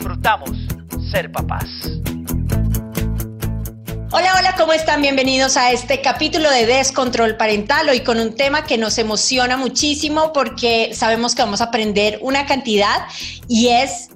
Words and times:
disfrutamos 0.00 0.56
ser 1.10 1.30
papás. 1.30 1.66
Hola, 4.12 4.34
hola, 4.38 4.54
¿cómo 4.56 4.72
están? 4.72 5.02
Bienvenidos 5.02 5.58
a 5.58 5.72
este 5.72 6.00
capítulo 6.00 6.50
de 6.50 6.64
Descontrol 6.64 7.36
Parental, 7.36 7.86
hoy 7.90 8.00
con 8.00 8.18
un 8.18 8.34
tema 8.34 8.64
que 8.64 8.78
nos 8.78 8.96
emociona 8.96 9.58
muchísimo 9.58 10.32
porque 10.32 10.92
sabemos 10.94 11.34
que 11.34 11.42
vamos 11.42 11.60
a 11.60 11.64
aprender 11.64 12.18
una 12.22 12.46
cantidad 12.46 13.08
y 13.46 13.68
es 13.68 14.08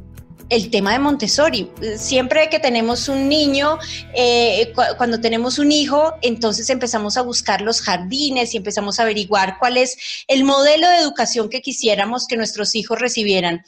el 0.48 0.70
tema 0.70 0.92
de 0.92 1.00
Montessori. 1.00 1.70
Siempre 1.98 2.48
que 2.48 2.60
tenemos 2.60 3.10
un 3.10 3.28
niño, 3.28 3.78
eh, 4.14 4.72
cuando 4.96 5.20
tenemos 5.20 5.58
un 5.58 5.70
hijo, 5.70 6.14
entonces 6.22 6.70
empezamos 6.70 7.18
a 7.18 7.22
buscar 7.22 7.60
los 7.60 7.82
jardines 7.82 8.54
y 8.54 8.56
empezamos 8.56 8.98
a 8.98 9.02
averiguar 9.02 9.58
cuál 9.58 9.76
es 9.76 10.24
el 10.28 10.44
modelo 10.44 10.88
de 10.88 10.96
educación 10.96 11.50
que 11.50 11.60
quisiéramos 11.60 12.26
que 12.26 12.38
nuestros 12.38 12.74
hijos 12.74 12.98
recibieran. 12.98 13.62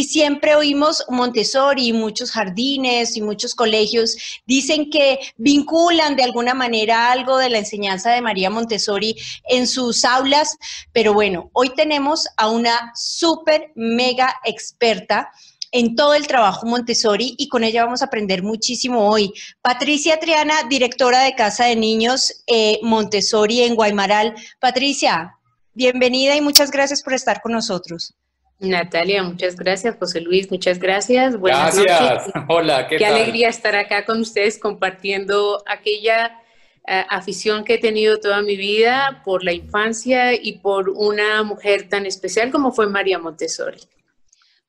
Y 0.00 0.04
siempre 0.04 0.54
oímos 0.54 1.04
Montessori, 1.10 1.88
y 1.88 1.92
muchos 1.92 2.30
jardines 2.30 3.18
y 3.18 3.20
muchos 3.20 3.54
colegios 3.54 4.16
dicen 4.46 4.88
que 4.88 5.18
vinculan 5.36 6.16
de 6.16 6.22
alguna 6.22 6.54
manera 6.54 7.12
algo 7.12 7.36
de 7.36 7.50
la 7.50 7.58
enseñanza 7.58 8.10
de 8.10 8.22
María 8.22 8.48
Montessori 8.48 9.14
en 9.46 9.66
sus 9.66 10.06
aulas, 10.06 10.56
pero 10.94 11.12
bueno, 11.12 11.50
hoy 11.52 11.74
tenemos 11.76 12.26
a 12.38 12.48
una 12.48 12.92
súper 12.94 13.72
mega 13.74 14.34
experta 14.46 15.30
en 15.70 15.94
todo 15.94 16.14
el 16.14 16.26
trabajo 16.26 16.64
Montessori 16.64 17.34
y 17.36 17.48
con 17.48 17.62
ella 17.62 17.84
vamos 17.84 18.00
a 18.00 18.06
aprender 18.06 18.42
muchísimo 18.42 19.06
hoy. 19.06 19.34
Patricia 19.60 20.18
Triana, 20.18 20.62
directora 20.70 21.24
de 21.24 21.34
Casa 21.34 21.66
de 21.66 21.76
Niños 21.76 22.42
eh, 22.46 22.78
Montessori 22.82 23.64
en 23.64 23.74
Guaymaral. 23.74 24.34
Patricia, 24.60 25.36
bienvenida 25.74 26.34
y 26.36 26.40
muchas 26.40 26.70
gracias 26.70 27.02
por 27.02 27.12
estar 27.12 27.42
con 27.42 27.52
nosotros. 27.52 28.14
Natalia, 28.60 29.22
muchas 29.22 29.56
gracias. 29.56 29.96
José 29.98 30.20
Luis, 30.20 30.50
muchas 30.50 30.78
gracias. 30.78 31.38
Buenas 31.38 31.78
gracias. 31.78 32.30
Hola, 32.48 32.86
¿qué, 32.86 32.96
qué 32.96 33.06
alegría 33.06 33.48
estar 33.48 33.74
acá 33.74 34.04
con 34.04 34.20
ustedes 34.20 34.58
compartiendo 34.58 35.62
aquella 35.66 36.40
eh, 36.86 37.04
afición 37.08 37.64
que 37.64 37.74
he 37.74 37.78
tenido 37.78 38.20
toda 38.20 38.42
mi 38.42 38.56
vida 38.56 39.22
por 39.24 39.44
la 39.44 39.52
infancia 39.52 40.34
y 40.34 40.58
por 40.58 40.90
una 40.90 41.42
mujer 41.42 41.88
tan 41.88 42.04
especial 42.04 42.50
como 42.50 42.72
fue 42.72 42.86
María 42.86 43.18
Montessori. 43.18 43.80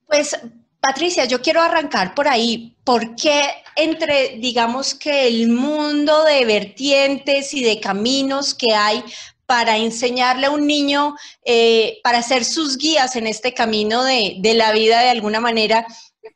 Pues 0.08 0.38
Patricia, 0.80 1.26
yo 1.26 1.42
quiero 1.42 1.62
arrancar 1.62 2.14
por 2.16 2.28
ahí. 2.28 2.76
¿Por 2.84 3.16
qué 3.16 3.44
entre, 3.76 4.38
digamos 4.40 4.94
que 4.94 5.28
el 5.28 5.50
mundo 5.50 6.24
de 6.24 6.44
vertientes 6.46 7.54
y 7.54 7.64
de 7.64 7.80
caminos 7.80 8.54
que 8.54 8.74
hay 8.74 9.04
para 9.52 9.76
enseñarle 9.76 10.46
a 10.46 10.50
un 10.50 10.66
niño, 10.66 11.18
eh, 11.44 12.00
para 12.06 12.22
ser 12.22 12.46
sus 12.46 12.78
guías 12.78 13.18
en 13.18 13.28
este 13.28 13.54
camino 13.54 14.02
de, 14.06 14.40
la 14.56 14.72
vida 14.72 15.02
de 15.02 15.10
alguna 15.10 15.42
manera, 15.42 15.86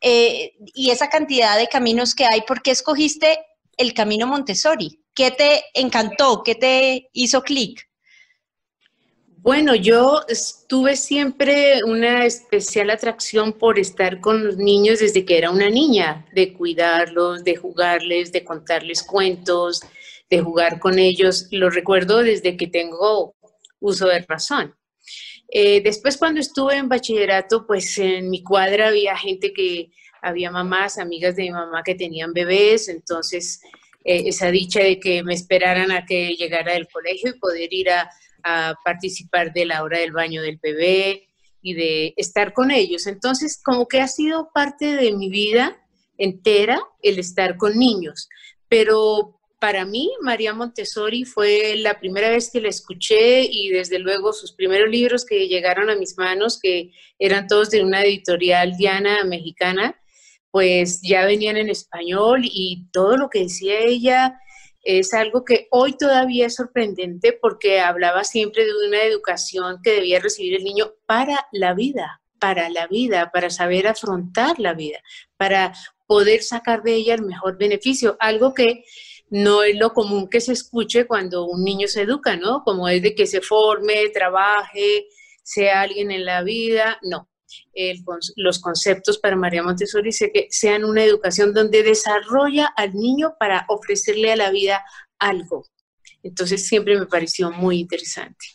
eh, 0.02 0.52
y 0.74 0.90
esa 0.90 1.08
cantidad 1.08 1.58
de 1.58 1.68
caminos 1.68 2.14
que 2.14 2.26
hay, 2.26 2.42
¿por 2.42 2.62
qué 2.62 2.72
escogiste 2.72 3.40
el 3.78 3.94
camino 3.94 4.28
Montessori? 4.28 5.00
¿Qué 5.14 5.32
te 5.32 5.64
encantó? 5.74 6.44
¿Qué 6.44 6.56
te 6.56 7.10
hizo 7.14 7.42
clic? 7.42 7.90
Bueno, 9.38 9.76
yo 9.76 10.20
tuve 10.68 10.98
siempre 10.98 11.86
una 11.86 12.26
especial 12.26 12.90
atracción 12.90 13.54
por 13.54 13.80
estar 13.80 14.20
con 14.20 14.44
los 14.46 14.58
niños 14.58 15.00
desde 15.00 15.24
que 15.24 15.38
era 15.38 15.52
una 15.52 15.70
niña, 15.70 16.26
de 16.34 16.52
cuidarlos, 16.52 17.46
de 17.46 17.56
jugarles, 17.56 18.34
de 18.34 18.44
contarles 18.44 19.04
cuentos, 19.04 19.80
de 20.30 20.42
jugar 20.42 20.80
con 20.80 21.00
ellos. 21.00 21.48
Lo 21.52 21.70
recuerdo 21.70 22.24
desde 22.24 22.58
que 22.58 22.68
tengo 22.68 23.36
uso 23.80 24.08
de 24.08 24.20
razón. 24.28 24.76
Eh, 25.50 25.82
después 25.82 26.18
cuando 26.18 26.40
estuve 26.40 26.76
en 26.76 26.90
bachillerato, 26.90 27.68
pues 27.68 27.98
en 27.98 28.30
mi 28.30 28.44
cuadra 28.44 28.88
había 28.88 29.16
gente 29.18 29.54
que, 29.54 29.92
había 30.22 30.50
mamás, 30.50 30.98
amigas 30.98 31.36
de 31.36 31.44
mi 31.44 31.52
mamá 31.52 31.84
que 31.84 31.94
tenían 31.94 32.34
bebés, 32.34 32.90
entonces 32.90 33.62
eh, 34.04 34.24
esa 34.26 34.50
dicha 34.50 34.80
de 34.82 35.00
que 35.00 35.24
me 35.24 35.36
esperaran 35.36 35.92
a 35.92 36.06
que 36.06 36.36
llegara 36.36 36.74
del 36.74 36.88
colegio 36.88 37.30
y 37.30 37.40
poder 37.40 37.72
ir 37.72 37.92
a, 37.92 38.10
a 38.44 38.76
participar 38.84 39.54
de 39.54 39.66
la 39.66 39.84
hora 39.84 40.00
del 40.00 40.12
baño 40.12 40.42
del 40.42 40.60
bebé 40.62 41.30
y 41.62 41.76
de 41.76 42.14
estar 42.18 42.54
con 42.54 42.72
ellos. 42.72 43.06
Entonces, 43.06 43.62
como 43.64 43.88
que 43.88 44.02
ha 44.02 44.08
sido 44.08 44.50
parte 44.54 44.96
de 44.96 45.12
mi 45.12 45.30
vida 45.30 45.80
entera 46.18 46.82
el 47.02 47.20
estar 47.20 47.58
con 47.58 47.78
niños. 47.78 48.30
Pero 48.68 49.35
para 49.66 49.84
mí, 49.84 50.12
María 50.22 50.54
Montessori 50.54 51.26
fue 51.26 51.76
la 51.78 52.00
primera 52.00 52.30
vez 52.30 52.52
que 52.52 52.62
la 52.62 52.70
escuché 52.70 53.42
y 53.50 53.70
desde 53.70 53.98
luego 53.98 54.32
sus 54.32 54.52
primeros 54.52 54.88
libros 54.92 55.26
que 55.26 55.48
llegaron 55.48 55.90
a 55.90 55.96
mis 55.96 56.20
manos, 56.20 56.60
que 56.62 56.92
eran 57.18 57.48
todos 57.48 57.72
de 57.72 57.84
una 57.84 58.04
editorial 58.04 58.78
diana 58.78 59.24
mexicana, 59.24 60.00
pues 60.52 61.02
ya 61.02 61.26
venían 61.26 61.58
en 61.58 61.72
español 61.72 62.42
y 62.44 62.86
todo 62.92 63.18
lo 63.18 63.28
que 63.28 63.40
decía 63.40 63.80
ella 63.80 64.40
es 64.84 65.16
algo 65.16 65.44
que 65.44 65.68
hoy 65.72 65.98
todavía 65.98 66.46
es 66.46 66.54
sorprendente 66.54 67.34
porque 67.34 67.80
hablaba 67.80 68.24
siempre 68.24 68.66
de 68.66 68.88
una 68.88 69.02
educación 69.02 69.80
que 69.84 69.94
debía 69.94 70.20
recibir 70.20 70.58
el 70.58 70.64
niño 70.64 70.92
para 71.08 71.48
la 71.52 71.74
vida, 71.74 72.22
para 72.40 72.70
la 72.70 72.86
vida, 72.86 73.32
para 73.34 73.50
saber 73.50 73.88
afrontar 73.88 74.60
la 74.60 74.76
vida, 74.76 75.00
para 75.38 75.74
poder 76.06 76.44
sacar 76.44 76.84
de 76.84 76.94
ella 76.94 77.16
el 77.16 77.24
mejor 77.24 77.58
beneficio, 77.58 78.16
algo 78.20 78.54
que 78.54 78.84
no 79.30 79.64
es 79.64 79.76
lo 79.76 79.94
común 79.94 80.30
que 80.30 80.42
se 80.42 80.54
escuche 80.54 81.08
cuando 81.08 81.46
un 81.46 81.64
niño 81.64 81.88
se 81.88 82.02
educa, 82.02 82.36
¿no? 82.36 82.64
Como 82.64 82.88
es 82.88 83.02
de 83.02 83.16
que 83.16 83.26
se 83.26 83.42
forme, 83.42 84.10
trabaje, 84.10 85.08
sea 85.44 85.82
alguien 85.82 86.12
en 86.12 86.26
la 86.26 86.44
vida, 86.44 87.00
no. 87.04 87.30
los 88.36 88.60
conceptos 88.60 89.18
para 89.20 89.36
María 89.36 89.64
Montessori 89.64 90.10
dice 90.10 90.32
que 90.34 90.48
sean 90.50 90.84
una 90.84 91.04
educación 91.04 91.54
donde 91.54 91.84
desarrolla 91.84 92.68
al 92.76 92.94
niño 92.94 93.36
para 93.40 93.66
ofrecerle 93.70 94.32
a 94.32 94.36
la 94.36 94.52
vida 94.52 94.84
algo. 95.20 95.66
Entonces 96.24 96.68
siempre 96.68 96.98
me 96.98 97.06
pareció 97.06 97.52
muy 97.52 97.80
interesante. 97.80 98.46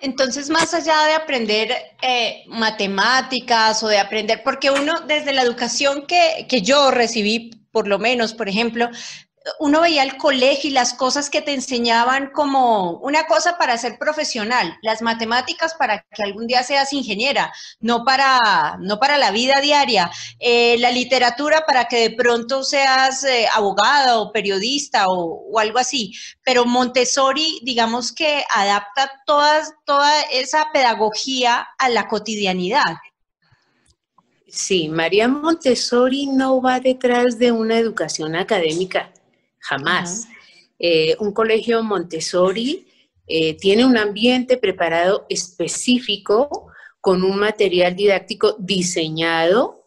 Entonces, 0.00 0.50
más 0.50 0.74
allá 0.74 1.04
de 1.06 1.12
aprender 1.12 1.70
eh, 2.02 2.42
matemáticas 2.48 3.82
o 3.84 3.88
de 3.88 3.98
aprender, 3.98 4.42
porque 4.42 4.68
uno 4.68 4.94
desde 5.06 5.32
la 5.32 5.42
educación 5.42 6.06
que, 6.08 6.46
que 6.48 6.60
yo 6.60 6.90
recibí, 6.90 7.50
por 7.70 7.86
lo 7.86 8.00
menos, 8.00 8.34
por 8.34 8.48
ejemplo, 8.48 8.90
uno 9.58 9.80
veía 9.80 10.02
el 10.02 10.16
colegio 10.16 10.70
y 10.70 10.72
las 10.72 10.94
cosas 10.94 11.30
que 11.30 11.42
te 11.42 11.52
enseñaban 11.52 12.30
como 12.30 12.98
una 12.98 13.26
cosa 13.26 13.58
para 13.58 13.76
ser 13.78 13.98
profesional, 13.98 14.76
las 14.82 15.02
matemáticas 15.02 15.74
para 15.74 16.04
que 16.14 16.22
algún 16.22 16.46
día 16.46 16.62
seas 16.62 16.92
ingeniera, 16.92 17.52
no 17.80 18.04
para, 18.04 18.76
no 18.80 18.98
para 18.98 19.18
la 19.18 19.30
vida 19.30 19.60
diaria, 19.60 20.10
eh, 20.38 20.76
la 20.78 20.90
literatura 20.90 21.64
para 21.66 21.86
que 21.86 22.08
de 22.08 22.16
pronto 22.16 22.62
seas 22.62 23.24
eh, 23.24 23.46
abogada 23.52 24.18
o 24.20 24.32
periodista 24.32 25.06
o, 25.08 25.58
algo 25.58 25.78
así. 25.78 26.12
Pero 26.44 26.64
Montessori, 26.64 27.60
digamos 27.62 28.12
que 28.12 28.44
adapta 28.50 29.22
todas, 29.26 29.72
toda 29.84 30.22
esa 30.32 30.70
pedagogía 30.72 31.68
a 31.78 31.88
la 31.88 32.08
cotidianidad. 32.08 32.96
Sí, 34.48 34.88
María 34.88 35.28
Montessori 35.28 36.26
no 36.26 36.60
va 36.60 36.78
detrás 36.78 37.38
de 37.38 37.52
una 37.52 37.78
educación 37.78 38.34
académica 38.34 39.11
jamás. 39.62 40.28
Eh, 40.78 41.16
un 41.20 41.32
colegio 41.32 41.82
Montessori 41.82 42.86
eh, 43.26 43.56
tiene 43.56 43.84
un 43.84 43.96
ambiente 43.96 44.56
preparado 44.56 45.26
específico 45.28 46.72
con 47.00 47.22
un 47.22 47.38
material 47.38 47.96
didáctico 47.96 48.56
diseñado 48.58 49.86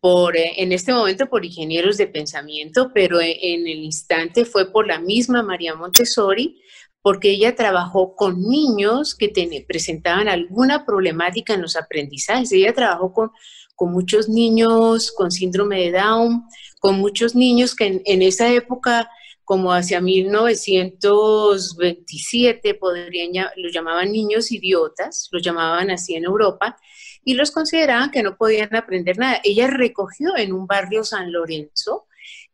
por, 0.00 0.36
eh, 0.36 0.52
en 0.58 0.72
este 0.72 0.92
momento 0.92 1.28
por 1.28 1.44
ingenieros 1.44 1.96
de 1.96 2.06
pensamiento, 2.06 2.92
pero 2.94 3.20
en, 3.20 3.66
el 3.66 3.78
instante 3.84 4.44
fue 4.44 4.70
por 4.70 4.86
la 4.86 5.00
misma 5.00 5.42
María 5.42 5.74
Montessori, 5.74 6.62
porque 7.02 7.30
ella 7.30 7.54
trabajó 7.54 8.14
con 8.14 8.40
niños 8.42 9.14
que 9.14 9.32
presentaban 9.66 10.28
alguna 10.28 10.84
problemática 10.84 11.54
en 11.54 11.62
los 11.62 11.76
aprendizajes. 11.76 12.50
Ella 12.52 12.74
trabajó 12.74 13.12
con, 13.12 13.30
con 13.76 13.92
muchos 13.92 14.28
niños 14.28 15.12
con 15.12 15.30
síndrome 15.30 15.80
de 15.80 15.92
Down, 15.92 16.44
con 16.80 16.98
muchos 16.98 17.34
niños 17.34 17.76
que 17.76 18.02
en, 18.04 18.22
esa 18.22 18.52
época, 18.52 19.10
como 19.46 19.72
hacia 19.72 20.00
1927, 20.00 22.74
podrían, 22.74 23.46
los 23.56 23.72
llamaban 23.72 24.10
niños 24.10 24.50
idiotas, 24.50 25.28
los 25.30 25.40
llamaban 25.40 25.88
así 25.90 26.16
en 26.16 26.24
Europa, 26.24 26.76
y 27.24 27.34
los 27.34 27.52
consideraban 27.52 28.10
que 28.10 28.24
no 28.24 28.36
podían 28.36 28.74
aprender 28.74 29.18
nada. 29.18 29.40
Ella 29.44 29.68
recogió 29.68 30.36
en 30.36 30.52
un 30.52 30.66
barrio 30.66 31.04
San 31.04 31.30
Lorenzo 31.32 32.06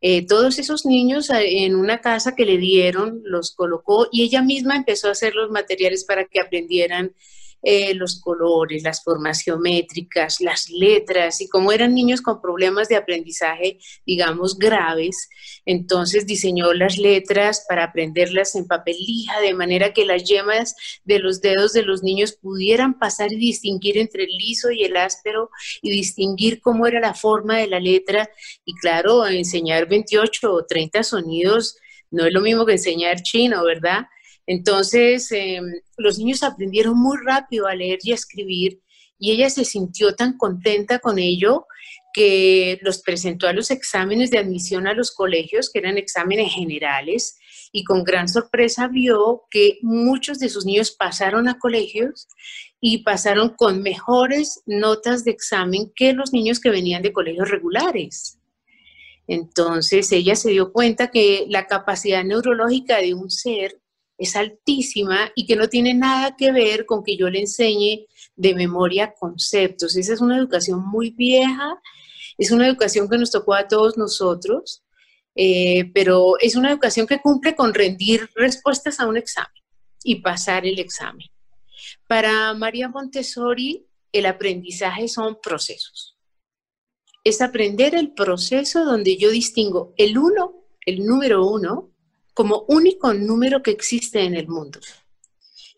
eh, 0.03 0.27
todos 0.27 0.59
esos 0.59 0.85
niños 0.85 1.31
eh, 1.31 1.65
en 1.65 1.77
una 1.77 2.03
casa 2.03 2.35
que 2.35 2.45
le 2.45 2.59
dieron, 2.59 3.23
los 3.25 3.53
colocó 3.53 4.09
y 4.13 4.25
ella 4.25 4.43
misma 4.43 4.77
empezó 4.77 5.09
a 5.09 5.13
hacer 5.13 5.35
los 5.35 5.51
materiales 5.51 6.05
para 6.05 6.27
que 6.27 6.41
aprendieran 6.41 7.15
eh, 7.63 7.95
los 7.95 8.21
colores, 8.21 8.83
las 8.83 9.03
formas 9.03 9.41
geométricas, 9.41 10.41
las 10.41 10.69
letras, 10.71 11.41
y 11.41 11.49
como 11.49 11.73
eran 11.73 11.95
niños 11.95 12.21
con 12.21 12.41
problemas 12.41 12.89
de 12.89 12.97
aprendizaje, 12.97 13.79
digamos, 14.05 14.59
graves, 14.59 15.29
entonces 15.65 16.27
diseñó 16.27 16.73
las 16.73 16.99
letras 16.99 17.65
para 17.69 17.85
aprenderlas 17.85 18.55
en 18.57 18.67
papel 18.67 18.97
lija, 18.99 19.41
de 19.41 19.55
manera 19.55 19.93
que 19.93 20.05
las 20.05 20.25
yemas 20.25 20.75
de 21.05 21.19
los 21.19 21.41
dedos 21.41 21.73
de 21.73 21.83
los 21.83 22.03
niños 22.03 22.33
pudieran 22.33 22.99
pasar 22.99 23.33
y 23.33 23.37
distinguir 23.37 23.99
entre 23.99 24.25
el 24.25 24.31
liso 24.31 24.71
y 24.71 24.85
el 24.85 24.97
áspero 24.97 25.51
y 25.81 25.91
distinguir 25.91 26.61
cómo 26.61 26.87
era 26.87 27.01
la 27.01 27.15
forma 27.15 27.59
de 27.59 27.69
la 27.69 27.81
letra. 27.81 28.31
Y 28.65 28.75
claro, 28.75 29.27
enseñar 29.27 29.89
28 29.89 30.53
o 30.53 30.65
30 30.67 31.03
sonidos 31.03 31.77
no 32.11 32.27
es 32.27 32.33
lo 32.33 32.41
mismo 32.41 32.67
que 32.67 32.73
enseñar 32.73 33.23
chino, 33.23 33.65
¿verdad? 33.65 34.07
Entonces, 34.47 35.31
em, 35.33 35.65
los 35.97 36.19
niños 36.19 36.43
aprendieron 36.43 36.99
muy 36.99 37.19
rápido 37.25 37.67
a 37.67 37.75
leer 37.75 37.99
y 38.03 38.13
a 38.13 38.17
escribir 38.17 38.81
y 39.19 39.31
ella 39.31 39.51
se 39.51 39.65
sintió 39.65 40.17
tan 40.17 40.37
contenta 40.37 40.99
con 40.99 41.19
ello 41.21 41.67
que 42.13 42.81
los 42.83 43.01
presentó 43.01 43.47
a 43.47 43.53
los 43.53 43.71
exámenes 43.71 44.33
de 44.33 44.39
admisión 44.39 44.89
a 44.89 44.95
los 44.95 45.13
colegios, 45.13 45.71
que 45.71 45.79
eran 45.79 45.97
exámenes 45.97 46.53
generales, 46.53 47.39
y 47.71 47.85
con 47.85 48.03
gran 48.03 48.29
sorpresa 48.29 48.89
vio 48.89 49.45
que 49.49 49.79
muchos 49.81 50.41
de 50.41 50.49
sus 50.49 50.67
niños 50.67 50.91
pasaron 50.91 51.49
a 51.49 51.59
colegios 51.59 52.27
y 52.81 53.05
pasaron 53.05 53.51
con 53.51 53.81
mejores 53.81 54.63
notas 54.67 55.25
de 55.25 55.31
examen 55.31 55.93
que 55.95 56.13
los 56.13 56.33
niños 56.33 56.59
que 56.59 56.71
venían 56.71 57.03
de 57.03 57.13
colegios 57.13 57.49
regulares. 57.49 58.41
Entonces 59.29 60.11
ella 60.11 60.35
se 60.35 60.51
dio 60.51 60.73
cuenta 60.73 61.13
que 61.13 61.47
la 61.49 61.69
capacidad 61.69 62.25
neurológica 62.25 62.99
de 62.99 63.15
un 63.15 63.31
ser 63.31 63.81
es 64.19 64.37
altísima 64.37 65.31
y 65.35 65.47
que 65.47 65.57
no 65.57 65.69
tiene 65.69 65.95
nada 65.95 66.37
que 66.37 66.53
ver 66.53 66.87
con 66.87 67.03
que 67.03 67.17
yo 67.17 67.29
le 67.29 67.41
enseñe 67.41 68.07
de 68.37 68.55
memoria 68.55 69.15
conceptos. 69.19 69.97
Esa 69.97 70.15
es 70.15 70.21
una 70.21 70.39
educación 70.39 70.85
muy 70.85 71.11
vieja, 71.11 71.81
es 72.39 72.51
una 72.51 72.67
educación 72.67 73.09
que 73.09 73.19
nos 73.19 73.31
tocó 73.31 73.55
a 73.55 73.69
todos 73.69 73.97
nosotros, 73.97 74.83
eh, 75.35 75.91
pero 75.95 76.35
es 76.41 76.57
una 76.57 76.71
educación 76.71 77.07
que 77.07 77.21
cumple 77.21 77.55
con 77.55 77.75
rendir 77.75 78.29
respuestas 78.35 79.01
a 79.01 79.07
un 79.07 79.17
examen 79.17 79.63
y 80.05 80.17
pasar 80.17 80.67
el 80.67 80.79
examen. 80.79 81.29
Para 82.07 82.55
María 82.55 82.89
Montessori, 82.89 83.87
el 84.13 84.27
aprendizaje 84.27 85.09
son 85.09 85.39
procesos. 85.43 86.17
Es 87.25 87.41
aprender 87.41 87.95
el 87.95 88.13
proceso 88.13 88.85
donde 88.85 89.17
yo 89.17 89.31
distingo 89.31 89.95
el 89.97 90.19
uno, 90.19 90.67
el 90.85 91.05
número 91.07 91.47
uno, 91.47 91.92
como 92.35 92.65
único 92.69 93.13
número 93.13 93.63
que 93.63 93.71
existe 93.71 94.21
en 94.23 94.35
el 94.35 94.49
mundo. 94.49 94.81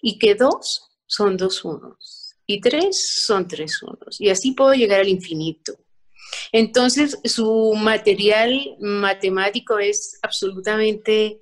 Y 0.00 0.18
que 0.18 0.34
dos 0.34 0.90
son 1.06 1.36
dos 1.36 1.64
unos. 1.64 2.36
Y 2.46 2.60
tres 2.60 3.24
son 3.26 3.48
tres 3.48 3.82
unos. 3.82 4.20
Y 4.20 4.28
así 4.30 4.52
puedo 4.52 4.74
llegar 4.74 5.00
al 5.00 5.08
infinito. 5.08 5.74
Entonces, 6.52 7.18
su 7.24 7.74
material 7.74 8.76
matemático 8.80 9.78
es 9.78 10.18
absolutamente, 10.22 11.40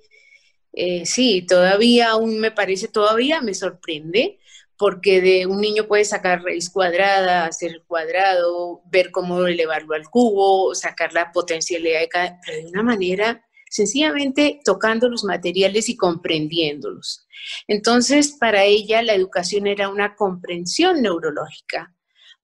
eh, 0.71 1.05
sí, 1.05 1.45
todavía 1.47 2.11
aún 2.11 2.39
me 2.39 2.51
parece, 2.51 2.87
todavía 2.87 3.41
me 3.41 3.53
sorprende, 3.53 4.39
porque 4.77 5.21
de 5.21 5.45
un 5.45 5.61
niño 5.61 5.87
puede 5.87 6.05
sacar 6.05 6.43
raíz 6.43 6.69
cuadrada, 6.69 7.45
hacer 7.45 7.83
cuadrado, 7.87 8.81
ver 8.85 9.11
cómo 9.11 9.45
elevarlo 9.45 9.95
al 9.95 10.09
cubo, 10.09 10.73
sacar 10.75 11.13
la 11.13 11.31
potencialidad 11.31 11.99
de 11.99 12.09
cada, 12.09 12.39
pero 12.45 12.57
de 12.57 12.69
una 12.69 12.83
manera 12.83 13.45
sencillamente 13.73 14.59
tocando 14.63 15.09
los 15.09 15.23
materiales 15.23 15.89
y 15.89 15.97
comprendiéndolos. 15.97 17.25
Entonces, 17.67 18.37
para 18.39 18.65
ella 18.65 19.01
la 19.01 19.15
educación 19.15 19.65
era 19.65 19.89
una 19.89 20.15
comprensión 20.15 21.01
neurológica, 21.01 21.91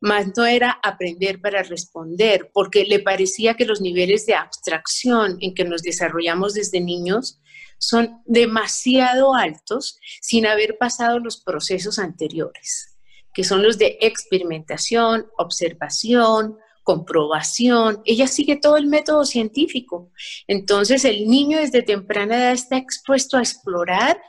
más 0.02 0.36
no 0.36 0.48
era 0.48 0.80
aprender 0.82 1.40
para 1.40 1.62
responder, 1.62 2.50
porque 2.52 2.84
le 2.86 3.00
parecía 3.00 3.54
que 3.54 3.66
los 3.66 3.80
niveles 3.80 4.26
de 4.26 4.34
abstracción 4.34 5.38
en 5.42 5.54
que 5.54 5.66
nos 5.66 5.84
desarrollamos 5.84 6.56
desde 6.56 6.82
niños 6.82 7.40
son 7.78 8.24
demasiado 8.26 9.36
altos 9.36 10.00
sin 10.22 10.48
haber 10.48 10.80
pasado 10.80 11.20
los 11.20 11.38
procesos 11.44 12.00
anteriores, 12.00 12.98
que 13.36 13.44
son 13.44 13.62
los 13.62 13.78
de 13.78 14.00
experimentación, 14.02 15.28
observación, 15.38 16.58
comprobación, 16.84 18.02
ella 18.06 18.28
sigue 18.28 18.56
todo 18.56 18.78
el 18.78 18.88
método 18.88 19.26
científico. 19.26 20.12
Entonces 20.48 21.06
el 21.06 21.28
niño 21.28 21.60
desde 21.60 21.84
temprana 21.84 22.38
edad 22.38 22.54
está 22.54 22.78
expuesto 22.78 23.38
a 23.38 23.42
explorar 23.42 24.20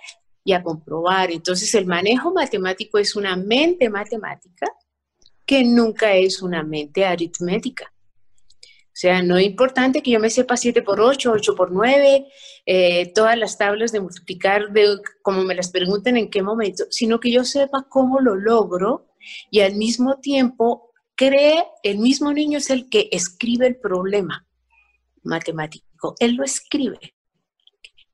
y 0.44 0.52
a 0.52 0.62
comprobar. 0.62 1.30
Entonces 1.30 1.74
el 1.74 1.86
manejo 1.86 2.32
matemático 2.32 2.98
es 2.98 3.16
una 3.16 3.36
mente 3.36 3.88
matemática 3.88 4.66
que 5.46 5.64
nunca 5.64 6.14
es 6.14 6.42
una 6.42 6.62
mente 6.62 7.04
aritmética. 7.04 7.92
O 8.90 8.98
sea, 9.00 9.22
no 9.22 9.38
es 9.38 9.46
importante 9.46 10.02
que 10.02 10.10
yo 10.10 10.20
me 10.20 10.28
sepa 10.28 10.56
7 10.56 10.82
por 10.82 11.00
8, 11.00 11.32
8 11.32 11.54
por 11.54 11.72
9, 11.72 12.26
eh, 12.66 13.12
todas 13.14 13.38
las 13.38 13.56
tablas 13.56 13.92
de 13.92 14.00
multiplicar, 14.00 14.72
de, 14.72 14.98
como 15.22 15.42
me 15.42 15.54
las 15.54 15.70
pregunten 15.70 16.16
en 16.16 16.28
qué 16.28 16.42
momento, 16.42 16.84
sino 16.90 17.18
que 17.18 17.30
yo 17.30 17.44
sepa 17.44 17.86
cómo 17.88 18.20
lo 18.20 18.34
logro 18.34 19.08
y 19.50 19.60
al 19.60 19.76
mismo 19.76 20.18
tiempo 20.20 20.89
cree, 21.20 21.66
el 21.82 21.98
mismo 21.98 22.32
niño 22.32 22.56
es 22.56 22.70
el 22.70 22.88
que 22.88 23.10
escribe 23.12 23.66
el 23.66 23.76
problema 23.76 24.46
matemático, 25.22 26.14
él 26.18 26.36
lo 26.36 26.44
escribe. 26.44 27.14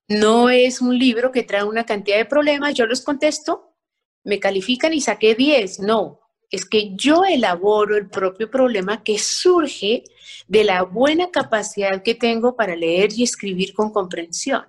No 0.08 0.50
es 0.50 0.80
un 0.80 0.98
libro 0.98 1.30
que 1.30 1.44
trae 1.44 1.62
una 1.62 1.86
cantidad 1.86 2.16
de 2.16 2.24
problemas, 2.24 2.74
yo 2.74 2.84
los 2.84 3.02
contesto, 3.02 3.76
me 4.24 4.40
califican 4.40 4.92
y 4.92 5.00
saqué 5.00 5.36
10, 5.36 5.80
no, 5.80 6.18
es 6.50 6.64
que 6.66 6.96
yo 6.96 7.22
elaboro 7.24 7.96
el 7.96 8.10
propio 8.10 8.50
problema 8.50 9.04
que 9.04 9.20
surge 9.20 10.02
de 10.48 10.64
la 10.64 10.82
buena 10.82 11.30
capacidad 11.30 12.02
que 12.02 12.16
tengo 12.16 12.56
para 12.56 12.74
leer 12.74 13.12
y 13.12 13.22
escribir 13.22 13.72
con 13.72 13.92
comprensión. 13.92 14.64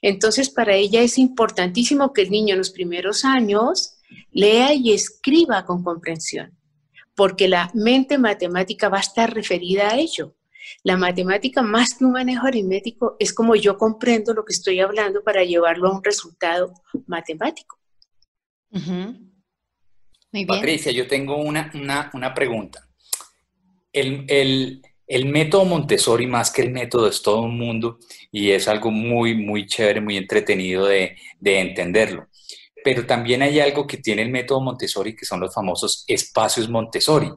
Entonces, 0.00 0.50
para 0.50 0.74
ella 0.74 1.00
es 1.00 1.16
importantísimo 1.16 2.12
que 2.12 2.22
el 2.22 2.30
niño 2.32 2.54
en 2.54 2.58
los 2.58 2.70
primeros 2.70 3.24
años 3.24 4.00
lea 4.32 4.74
y 4.74 4.92
escriba 4.92 5.64
con 5.64 5.84
comprensión 5.84 6.58
porque 7.14 7.48
la 7.48 7.70
mente 7.74 8.18
matemática 8.18 8.88
va 8.88 8.98
a 8.98 9.02
estar 9.02 9.32
referida 9.32 9.90
a 9.90 9.96
ello. 9.96 10.34
La 10.84 10.96
matemática, 10.96 11.62
más 11.62 11.94
que 11.94 12.04
un 12.04 12.12
manejo 12.12 12.46
aritmético, 12.46 13.16
es 13.18 13.32
como 13.32 13.54
yo 13.56 13.76
comprendo 13.76 14.32
lo 14.32 14.44
que 14.44 14.52
estoy 14.52 14.80
hablando 14.80 15.22
para 15.22 15.44
llevarlo 15.44 15.88
a 15.88 15.96
un 15.96 16.04
resultado 16.04 16.72
matemático. 17.06 17.78
Patricia, 20.46 20.92
yo 20.92 21.06
tengo 21.06 21.36
una, 21.36 21.70
pregunta. 22.34 22.88
El, 23.92 24.80
método 25.26 25.64
Montessori, 25.66 26.26
más 26.26 26.50
que 26.50 26.62
el 26.62 26.70
método, 26.70 27.08
es 27.08 27.20
todo 27.20 27.42
un 27.42 27.58
mundo 27.58 27.98
y 28.30 28.50
es 28.50 28.66
algo 28.68 28.90
muy, 28.90 29.34
muy 29.34 29.66
chévere, 29.66 30.00
muy 30.00 30.16
entretenido 30.16 30.86
de, 30.86 31.16
de 31.38 31.60
entenderlo 31.60 32.28
pero 32.84 33.06
también 33.06 33.42
hay 33.42 33.60
algo 33.60 33.86
que 33.86 33.98
tiene 33.98 34.22
el 34.22 34.30
método 34.30 34.60
Montessori, 34.60 35.14
que 35.14 35.24
son 35.24 35.40
los 35.40 35.54
famosos 35.54 36.04
espacios 36.06 36.68
Montessori. 36.68 37.30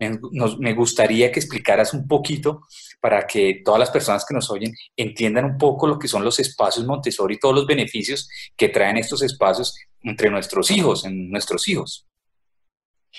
Me, 0.00 0.74
gustaría 0.74 1.30
que 1.30 1.38
explicaras 1.38 1.94
un 1.94 2.08
poquito 2.08 2.66
para 3.00 3.26
que 3.26 3.62
todas 3.64 3.78
las 3.78 3.90
personas 3.90 4.24
que 4.24 4.34
nos 4.34 4.50
oyen 4.50 4.74
entiendan 4.96 5.44
un 5.44 5.58
poco 5.58 5.86
lo 5.86 5.98
que 5.98 6.08
son 6.08 6.24
los 6.24 6.38
espacios 6.40 6.86
Montessori 6.86 7.34
y 7.34 7.38
todos 7.38 7.54
los 7.54 7.66
beneficios 7.66 8.28
que 8.56 8.68
traen 8.68 8.96
estos 8.96 9.22
espacios 9.22 9.76
entre 10.02 10.30
nuestros 10.30 10.70
hijos, 10.70 11.04
en 11.04 11.30
nuestros 11.30 11.68
hijos. 11.68 12.06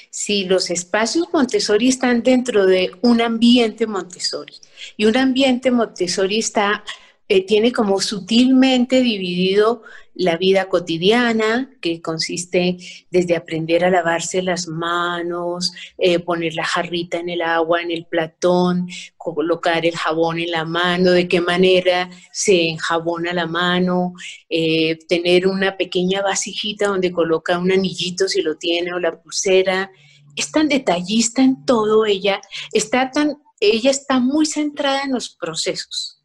Sí, 0.09 0.45
los 0.45 0.69
espacios 0.71 1.27
Montessori 1.31 1.89
están 1.89 2.23
dentro 2.23 2.65
de 2.65 2.91
un 3.01 3.21
ambiente 3.21 3.85
Montessori 3.85 4.55
y 4.97 5.05
un 5.05 5.15
ambiente 5.15 5.69
Montessori 5.69 6.39
está 6.39 6.83
eh, 7.29 7.45
tiene 7.45 7.71
como 7.71 8.01
sutilmente 8.01 9.01
dividido 9.01 9.83
la 10.15 10.37
vida 10.37 10.69
cotidiana, 10.69 11.71
que 11.81 12.01
consiste 12.01 12.77
desde 13.09 13.35
aprender 13.35 13.83
a 13.83 13.89
lavarse 13.89 14.41
las 14.41 14.67
manos, 14.67 15.71
eh, 15.97 16.19
poner 16.19 16.53
la 16.53 16.65
jarrita 16.65 17.17
en 17.17 17.29
el 17.29 17.41
agua, 17.41 17.81
en 17.81 17.91
el 17.91 18.05
platón, 18.05 18.87
colocar 19.17 19.85
el 19.85 19.95
jabón 19.95 20.39
en 20.39 20.51
la 20.51 20.65
mano, 20.65 21.11
de 21.11 21.27
qué 21.27 21.41
manera 21.41 22.09
se 22.31 22.69
enjabona 22.69 23.33
la 23.33 23.47
mano, 23.47 24.13
eh, 24.49 24.99
tener 25.07 25.47
una 25.47 25.77
pequeña 25.77 26.21
vasijita 26.21 26.87
donde 26.87 27.11
coloca 27.11 27.57
un 27.57 27.71
anillito 27.71 28.27
si 28.27 28.41
lo 28.41 28.57
tiene 28.57 28.93
o 28.93 28.99
la 28.99 29.19
pulsera. 29.19 29.89
Es 30.35 30.51
tan 30.51 30.67
detallista 30.67 31.41
en 31.41 31.65
todo 31.65 32.05
ella, 32.05 32.41
está 32.71 33.09
tan, 33.11 33.37
ella 33.59 33.91
está 33.91 34.19
muy 34.19 34.45
centrada 34.45 35.03
en 35.03 35.13
los 35.13 35.29
procesos 35.29 36.19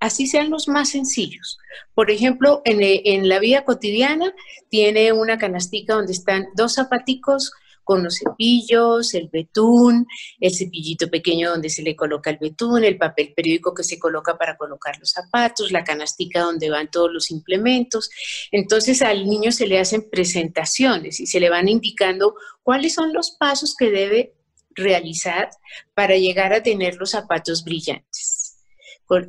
así 0.00 0.26
sean 0.26 0.50
los 0.50 0.68
más 0.68 0.90
sencillos. 0.90 1.58
Por 1.94 2.10
ejemplo, 2.10 2.62
en, 2.64 3.28
la 3.28 3.38
vida 3.38 3.64
cotidiana 3.64 4.34
tiene 4.68 5.12
una 5.12 5.38
canastica 5.38 5.94
donde 5.94 6.12
están 6.12 6.46
dos 6.54 6.74
zapaticos 6.74 7.52
con 7.84 8.02
los 8.02 8.18
cepillos, 8.18 9.14
el 9.14 9.28
betún, 9.32 10.08
el 10.40 10.52
cepillito 10.52 11.08
pequeño 11.08 11.50
donde 11.50 11.70
se 11.70 11.82
le 11.82 11.94
coloca 11.94 12.30
el 12.30 12.38
betún, 12.38 12.82
el 12.82 12.98
papel 12.98 13.32
periódico 13.32 13.74
que 13.74 13.84
se 13.84 13.96
coloca 13.96 14.36
para 14.36 14.56
colocar 14.56 14.98
los 14.98 15.12
zapatos, 15.12 15.70
la 15.70 15.84
canastica 15.84 16.40
donde 16.40 16.68
van 16.68 16.90
todos 16.90 17.12
los 17.12 17.30
implementos. 17.30 18.10
Entonces 18.50 19.02
al 19.02 19.26
niño 19.26 19.52
se 19.52 19.68
le 19.68 19.78
hacen 19.78 20.10
presentaciones 20.10 21.20
y 21.20 21.28
se 21.28 21.38
le 21.38 21.48
van 21.48 21.68
indicando 21.68 22.34
cuáles 22.64 22.94
son 22.94 23.12
los 23.12 23.30
pasos 23.30 23.76
que 23.78 23.92
debe 23.92 24.34
realizar 24.74 25.48
para 25.94 26.16
llegar 26.16 26.52
a 26.52 26.64
tener 26.64 26.96
los 26.96 27.12
zapatos 27.12 27.62
brillantes 27.62 28.45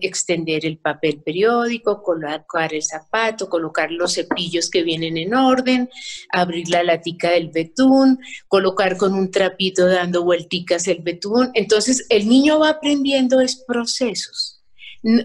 extender 0.01 0.65
el 0.65 0.77
papel 0.79 1.21
periódico, 1.23 2.01
colocar 2.01 2.73
el 2.73 2.83
zapato, 2.83 3.49
colocar 3.49 3.91
los 3.91 4.15
cepillos 4.15 4.69
que 4.69 4.83
vienen 4.83 5.17
en 5.17 5.33
orden, 5.33 5.89
abrir 6.31 6.69
la 6.69 6.83
latica 6.83 7.31
del 7.31 7.49
betún, 7.49 8.19
colocar 8.47 8.97
con 8.97 9.13
un 9.13 9.31
trapito 9.31 9.87
dando 9.87 10.23
vuelticas 10.23 10.87
el 10.87 11.01
betún. 11.01 11.51
Entonces 11.53 12.05
el 12.09 12.27
niño 12.27 12.59
va 12.59 12.69
aprendiendo 12.69 13.39
es 13.39 13.63
procesos. 13.67 14.61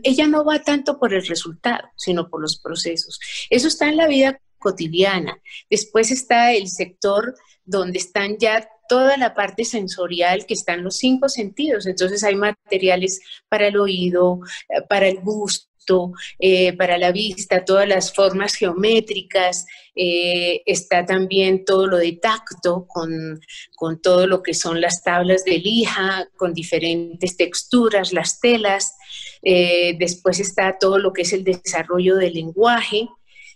Ella 0.03 0.27
no 0.27 0.45
va 0.45 0.61
tanto 0.61 0.99
por 0.99 1.15
el 1.15 1.27
resultado, 1.27 1.89
sino 1.97 2.29
por 2.29 2.41
los 2.43 2.59
procesos. 2.61 3.19
Eso 3.51 3.69
está 3.69 3.89
en 3.89 3.97
la 3.97 4.07
vida 4.07 4.41
cotidiana. 4.59 5.37
Después 5.69 6.11
está 6.11 6.53
el 6.53 6.69
sector 6.69 7.35
donde 7.65 7.99
están 7.99 8.37
ya 8.39 8.69
toda 8.89 9.17
la 9.17 9.35
parte 9.35 9.65
sensorial 9.65 10.47
que 10.47 10.55
están 10.55 10.83
los 10.83 10.97
cinco 10.97 11.29
sentidos. 11.29 11.87
Entonces 11.87 12.23
hay 12.25 12.35
materiales 12.35 13.21
para 13.49 13.69
el 13.69 13.77
oído, 13.79 14.41
eh, 14.69 14.83
para 14.89 15.09
el 15.09 15.21
gusto, 15.21 16.13
eh, 16.39 16.77
para 16.77 16.97
la 16.97 17.11
vista, 17.11 17.65
todas 17.65 17.89
las 17.89 18.15
formas 18.15 18.55
geométricas, 18.55 19.67
eh, 19.97 20.63
está 20.65 21.05
también 21.05 21.65
todo 21.65 21.87
lo 21.89 21.97
de 21.97 22.13
tacto 22.13 22.87
con, 22.87 23.41
con, 23.75 24.01
todo 24.01 24.29
lo 24.29 24.43
que 24.43 24.55
son 24.55 24.81
las 24.81 25.03
tablas 25.03 25.45
de 25.45 25.59
lija, 25.59 26.29
con 26.37 26.55
diferentes 26.55 27.37
texturas, 27.37 28.13
las 28.13 28.39
telas, 28.39 28.95
después 29.43 30.39
está 30.39 30.79
todo 30.79 30.99
lo 30.99 31.13
que 31.13 31.23
es 31.23 31.33
el 31.33 31.43
desarrollo 31.43 32.15
del 32.15 32.35
lenguaje, 32.35 33.09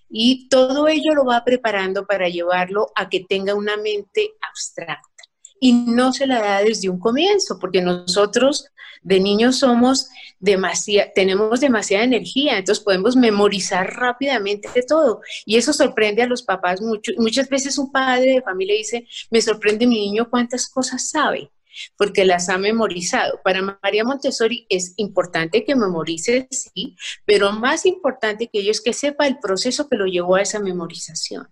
y 0.09 0.49
todo 0.49 0.89
ello 0.89 1.15
lo 1.15 1.25
va 1.25 1.45
preparando 1.45 2.07
para 2.07 2.29
llevarlo 2.29 2.91
a 2.95 3.09
que 3.09 3.21
tenga 3.21 3.55
una 3.55 3.77
mente 3.77 4.33
abstracta. 4.49 5.16
Y 5.61 5.73
no 5.73 6.13
se 6.13 6.27
la 6.27 6.41
da 6.41 6.61
desde 6.61 6.89
un 6.89 6.99
comienzo, 6.99 7.59
porque 7.59 7.81
nosotros 7.81 8.67
de 9.03 9.21
niños 9.21 9.59
somos 9.61 10.09
demasiado, 10.39 11.11
tenemos 11.15 11.61
demasiada 11.61 12.05
energía, 12.05 12.59
entonces 12.59 12.85
podemos 12.85 13.17
memorizar 13.17 13.95
rápidamente 13.95 14.69
todo. 14.87 15.21
Y 15.45 15.57
eso 15.57 15.73
sorprende 15.73 16.23
a 16.23 16.27
los 16.27 16.43
papás 16.43 16.81
mucho. 16.81 17.13
Muchas 17.19 17.49
veces 17.49 17.79
un 17.79 17.93
padre 17.93 18.35
de 18.35 18.43
familia 18.43 18.77
dice, 18.77 19.07
me 19.31 19.41
sorprende 19.41 19.87
mi 19.87 20.01
niño 20.01 20.29
cuántas 20.29 20.69
cosas 20.69 21.09
sabe 21.09 21.51
porque 21.97 22.25
las 22.25 22.49
ha 22.49 22.59
memorizado. 22.59 23.41
Para 23.45 23.79
María 23.83 24.05
Montessori 24.05 24.67
es 24.69 24.95
importante 24.97 25.65
que 25.65 25.77
memorice, 25.77 26.49
sí, 26.51 26.97
pero 27.25 27.53
más 27.53 27.87
importante 27.87 28.49
que 28.49 28.61
ello 28.61 28.71
es 28.71 28.81
que 28.81 28.93
sepa 28.93 29.27
el 29.27 29.39
proceso 29.39 29.89
que 29.89 29.97
lo 29.97 30.07
llevó 30.07 30.37
a 30.37 30.43
esa 30.43 30.59
memorización. 30.59 31.49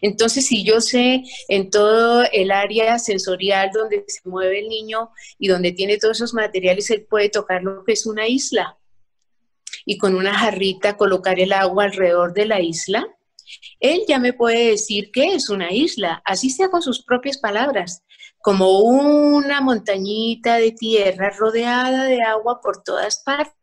Entonces, 0.00 0.46
si 0.46 0.64
yo 0.64 0.80
sé 0.80 1.22
en 1.48 1.70
todo 1.70 2.24
el 2.32 2.50
área 2.50 2.98
sensorial 2.98 3.70
donde 3.72 4.04
se 4.06 4.28
mueve 4.28 4.60
el 4.60 4.68
niño 4.68 5.10
y 5.38 5.48
donde 5.48 5.72
tiene 5.72 5.98
todos 5.98 6.18
esos 6.18 6.34
materiales, 6.34 6.90
él 6.90 7.06
puede 7.08 7.28
tocar 7.28 7.62
lo 7.62 7.84
que 7.84 7.92
es 7.92 8.06
una 8.06 8.26
isla 8.26 8.78
y 9.84 9.98
con 9.98 10.14
una 10.14 10.34
jarrita 10.34 10.96
colocar 10.96 11.40
el 11.40 11.52
agua 11.52 11.84
alrededor 11.84 12.34
de 12.34 12.46
la 12.46 12.60
isla 12.60 13.06
él 13.80 14.02
ya 14.08 14.18
me 14.18 14.32
puede 14.32 14.70
decir 14.70 15.10
que 15.10 15.34
es 15.34 15.48
una 15.50 15.72
isla, 15.72 16.22
así 16.24 16.50
sea 16.50 16.68
con 16.68 16.82
sus 16.82 17.04
propias 17.04 17.38
palabras, 17.38 18.04
como 18.42 18.80
una 18.80 19.60
montañita 19.60 20.56
de 20.56 20.72
tierra 20.72 21.30
rodeada 21.30 22.04
de 22.04 22.22
agua 22.22 22.60
por 22.60 22.82
todas 22.82 23.22
partes, 23.22 23.54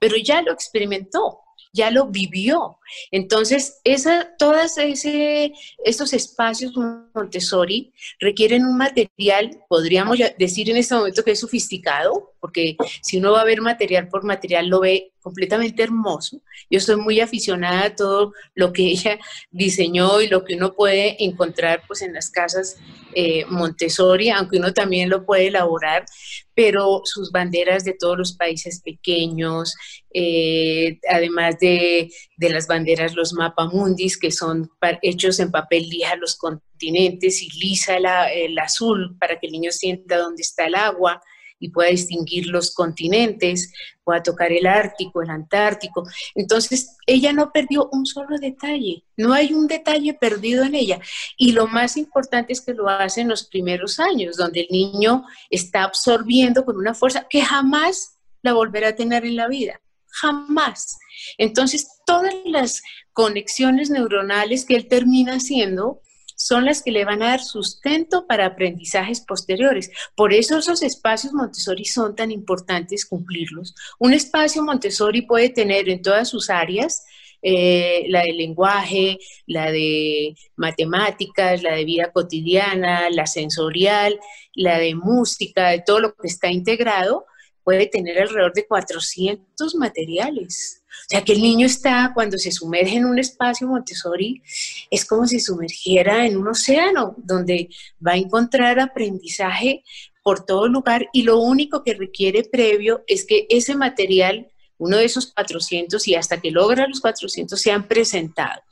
pero 0.00 0.16
ya 0.16 0.40
lo 0.42 0.52
experimentó 0.52 1.44
ya 1.74 1.90
lo 1.90 2.06
vivió. 2.06 2.78
Entonces, 3.10 3.80
esa, 3.82 4.34
todos 4.38 4.78
estos 4.78 6.12
espacios 6.12 6.72
Montessori 7.14 7.92
requieren 8.20 8.64
un 8.64 8.78
material, 8.78 9.60
podríamos 9.68 10.16
decir 10.38 10.70
en 10.70 10.76
este 10.76 10.94
momento 10.94 11.24
que 11.24 11.32
es 11.32 11.40
sofisticado, 11.40 12.33
porque 12.44 12.76
si 13.00 13.16
uno 13.16 13.32
va 13.32 13.40
a 13.40 13.46
ver 13.46 13.62
material 13.62 14.08
por 14.08 14.22
material, 14.22 14.68
lo 14.68 14.80
ve 14.80 15.14
completamente 15.20 15.82
hermoso. 15.82 16.42
Yo 16.68 16.76
estoy 16.76 16.96
muy 16.96 17.18
aficionada 17.18 17.86
a 17.86 17.96
todo 17.96 18.34
lo 18.54 18.70
que 18.70 18.82
ella 18.90 19.18
diseñó 19.50 20.20
y 20.20 20.28
lo 20.28 20.44
que 20.44 20.56
uno 20.56 20.74
puede 20.74 21.24
encontrar 21.24 21.84
pues, 21.86 22.02
en 22.02 22.12
las 22.12 22.28
casas 22.28 22.76
eh, 23.14 23.46
Montessori, 23.48 24.28
aunque 24.28 24.58
uno 24.58 24.74
también 24.74 25.08
lo 25.08 25.24
puede 25.24 25.46
elaborar, 25.46 26.04
pero 26.52 27.00
sus 27.04 27.32
banderas 27.32 27.82
de 27.82 27.94
todos 27.98 28.18
los 28.18 28.36
países 28.36 28.82
pequeños, 28.84 29.74
eh, 30.12 30.98
además 31.08 31.58
de, 31.60 32.10
las 32.36 32.66
banderas, 32.66 33.14
los 33.14 33.32
mapamundis, 33.32 34.18
que 34.18 34.30
son 34.30 34.70
hechos 35.00 35.40
en 35.40 35.50
papel 35.50 35.88
lija 35.88 36.14
los 36.16 36.36
continentes 36.36 37.40
y 37.40 37.48
lisa 37.58 37.96
el 37.96 38.58
azul 38.58 39.16
para 39.18 39.40
que 39.40 39.46
el 39.46 39.52
niño 39.52 39.72
sienta 39.72 40.18
dónde 40.18 40.42
está 40.42 40.66
el 40.66 40.74
agua 40.74 41.22
y 41.64 41.70
pueda 41.70 41.88
distinguir 41.88 42.48
los 42.48 42.74
continentes, 42.74 43.72
pueda 44.04 44.22
tocar 44.22 44.52
el 44.52 44.66
Ártico, 44.66 45.22
el 45.22 45.30
Antártico. 45.30 46.06
Entonces, 46.34 46.98
ella 47.06 47.32
no 47.32 47.52
perdió 47.52 47.88
un 47.90 48.04
solo 48.04 48.36
detalle, 48.38 49.02
no 49.16 49.32
hay 49.32 49.54
un 49.54 49.66
detalle 49.66 50.12
perdido 50.12 50.62
en 50.62 50.74
ella. 50.74 51.00
Y 51.38 51.52
lo 51.52 51.66
más 51.66 51.96
importante 51.96 52.52
es 52.52 52.60
que 52.60 52.74
lo 52.74 52.86
hace 52.86 53.22
en 53.22 53.28
los 53.28 53.44
primeros 53.44 53.98
años, 53.98 54.36
donde 54.36 54.60
el 54.60 54.66
niño 54.70 55.24
está 55.48 55.84
absorbiendo 55.84 56.66
con 56.66 56.76
una 56.76 56.92
fuerza 56.92 57.26
que 57.30 57.40
jamás 57.40 58.18
la 58.42 58.52
volverá 58.52 58.88
a 58.88 58.94
tener 58.94 59.24
en 59.24 59.36
la 59.36 59.48
vida, 59.48 59.80
jamás. 60.08 60.98
Entonces, 61.38 61.88
todas 62.04 62.34
las 62.44 62.82
conexiones 63.14 63.88
neuronales 63.88 64.66
que 64.66 64.76
él 64.76 64.86
termina 64.86 65.36
haciendo 65.36 66.02
son 66.34 66.64
las 66.64 66.82
que 66.82 66.90
le 66.90 67.04
van 67.04 67.22
a 67.22 67.28
dar 67.28 67.40
sustento 67.40 68.26
para 68.26 68.46
aprendizajes 68.46 69.20
posteriores. 69.20 69.90
Por 70.14 70.32
eso 70.32 70.58
esos 70.58 70.82
espacios 70.82 71.32
Montessori 71.32 71.84
son 71.84 72.14
tan 72.14 72.30
importantes 72.30 73.06
cumplirlos. 73.06 73.74
Un 73.98 74.12
espacio 74.12 74.62
Montessori 74.62 75.22
puede 75.22 75.48
tener 75.48 75.88
en 75.88 76.02
todas 76.02 76.28
sus 76.28 76.50
áreas 76.50 77.04
eh, 77.46 78.06
la 78.08 78.22
de 78.22 78.32
lenguaje, 78.32 79.18
la 79.46 79.70
de 79.70 80.34
matemáticas, 80.56 81.62
la 81.62 81.74
de 81.74 81.84
vida 81.84 82.10
cotidiana, 82.10 83.10
la 83.10 83.26
sensorial, 83.26 84.18
la 84.54 84.78
de 84.78 84.94
música, 84.94 85.68
de 85.68 85.82
todo 85.84 86.00
lo 86.00 86.14
que 86.14 86.28
está 86.28 86.50
integrado, 86.50 87.26
puede 87.62 87.86
tener 87.86 88.18
alrededor 88.20 88.54
de 88.54 88.66
400 88.66 89.74
materiales. 89.74 90.83
O 91.04 91.06
sea, 91.10 91.22
que 91.22 91.32
el 91.32 91.42
niño 91.42 91.66
está, 91.66 92.12
cuando 92.14 92.38
se 92.38 92.50
sumerge 92.50 92.96
en 92.96 93.04
un 93.04 93.18
espacio 93.18 93.68
Montessori, 93.68 94.42
es 94.90 95.04
como 95.04 95.26
si 95.26 95.38
sumergiera 95.38 96.26
en 96.26 96.38
un 96.38 96.48
océano, 96.48 97.14
donde 97.18 97.68
va 98.04 98.12
a 98.12 98.16
encontrar 98.16 98.80
aprendizaje 98.80 99.84
por 100.22 100.46
todo 100.46 100.66
lugar 100.66 101.08
y 101.12 101.22
lo 101.22 101.38
único 101.38 101.84
que 101.84 101.94
requiere 101.94 102.44
previo 102.44 103.04
es 103.06 103.26
que 103.26 103.46
ese 103.50 103.76
material, 103.76 104.48
uno 104.78 104.96
de 104.96 105.04
esos 105.04 105.32
400 105.32 106.08
y 106.08 106.14
hasta 106.14 106.40
que 106.40 106.50
logra 106.50 106.88
los 106.88 107.00
400, 107.00 107.60
sean 107.60 107.86
presentados 107.86 108.64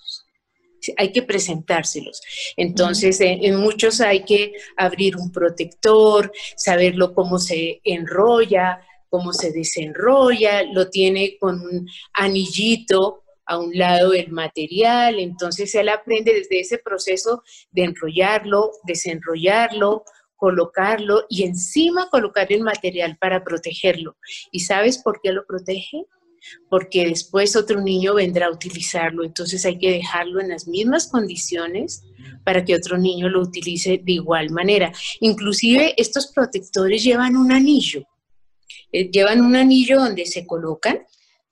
hay 0.96 1.12
que 1.12 1.22
presentárselos. 1.22 2.20
Entonces, 2.56 3.18
en, 3.20 3.56
muchos 3.56 4.00
hay 4.00 4.24
que 4.24 4.52
abrir 4.76 5.16
un 5.16 5.30
protector, 5.30 6.32
saberlo 6.56 7.14
cómo 7.14 7.38
se 7.38 7.80
enrolla, 7.84 8.80
cómo 9.12 9.34
se 9.34 9.52
desenrolla, 9.52 10.62
lo 10.62 10.88
tiene 10.88 11.36
con 11.38 11.60
un 11.60 11.86
anillito 12.14 13.24
a 13.44 13.58
un 13.58 13.76
lado 13.76 14.12
del 14.12 14.32
material, 14.32 15.18
entonces 15.18 15.74
él 15.74 15.90
aprende 15.90 16.32
desde 16.32 16.60
ese 16.60 16.78
proceso 16.78 17.42
de 17.72 17.84
enrollarlo, 17.84 18.70
desenrollarlo, 18.84 20.04
colocarlo 20.34 21.26
y 21.28 21.42
encima 21.42 22.08
colocar 22.08 22.50
el 22.50 22.62
material 22.62 23.18
para 23.20 23.44
protegerlo. 23.44 24.16
¿Y 24.50 24.60
sabes 24.60 24.96
por 24.96 25.20
qué 25.20 25.30
lo 25.30 25.44
protege? 25.44 26.06
Porque 26.70 27.04
después 27.04 27.54
otro 27.54 27.82
niño 27.82 28.14
vendrá 28.14 28.46
a 28.46 28.50
utilizarlo, 28.50 29.24
entonces 29.24 29.66
hay 29.66 29.78
que 29.78 29.90
dejarlo 29.90 30.40
en 30.40 30.48
las 30.48 30.66
mismas 30.66 31.08
condiciones 31.08 32.02
para 32.44 32.64
que 32.64 32.74
otro 32.74 32.96
niño 32.96 33.28
lo 33.28 33.42
utilice 33.42 34.00
de 34.02 34.12
igual 34.12 34.48
manera. 34.48 34.90
Inclusive 35.20 35.92
estos 35.98 36.28
protectores 36.28 37.04
llevan 37.04 37.36
un 37.36 37.52
anillo 37.52 38.06
eh, 38.92 39.10
llevan 39.10 39.40
un 39.40 39.56
anillo 39.56 39.98
donde 39.98 40.26
se 40.26 40.46
colocan 40.46 41.00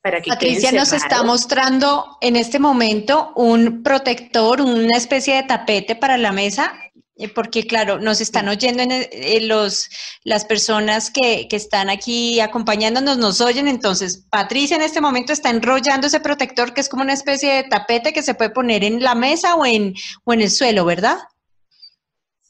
para 0.03 0.23
que 0.23 0.31
Patricia 0.31 0.73
nos 0.73 0.93
está 0.93 1.23
mostrando 1.23 2.17
en 2.21 2.37
este 2.37 2.59
momento 2.59 3.33
un 3.37 3.83
protector, 3.83 4.61
una 4.63 4.97
especie 4.97 5.35
de 5.35 5.43
tapete 5.43 5.95
para 5.95 6.17
la 6.17 6.33
mesa, 6.33 6.73
eh, 7.17 7.29
porque 7.29 7.67
claro, 7.67 7.99
nos 7.99 8.23
están 8.23 8.49
oyendo 8.49 8.83
en, 8.83 8.93
eh, 8.93 9.41
los, 9.43 9.91
las 10.25 10.47
personas 10.47 11.11
que, 11.11 11.49
que, 11.49 11.57
están 11.57 11.91
aquí 11.91 12.41
acompañándonos, 12.41 13.19
nos 13.19 13.43
oyen, 13.43 13.69
entonces 13.69 14.25
Patricia 14.31 14.77
en 14.77 14.83
este 14.83 15.03
momento 15.03 15.35
está 15.35 15.51
enrollando 15.51 16.07
ese 16.07 16.21
protector 16.21 16.73
que 16.73 16.81
es 16.81 16.89
como 16.89 17.03
una 17.03 17.13
especie 17.13 17.53
de 17.53 17.65
tapete 17.65 18.15
que 18.15 18.23
se 18.23 18.35
puede 18.35 18.51
poner 18.51 18.85
en 18.85 19.03
la 19.03 19.15
mesa 19.15 19.55
o 19.57 19.67
en, 19.67 19.95
o 20.25 20.33
en 20.33 20.41
el 20.41 20.51
suelo, 20.51 20.87
¿verdad? 20.87 21.19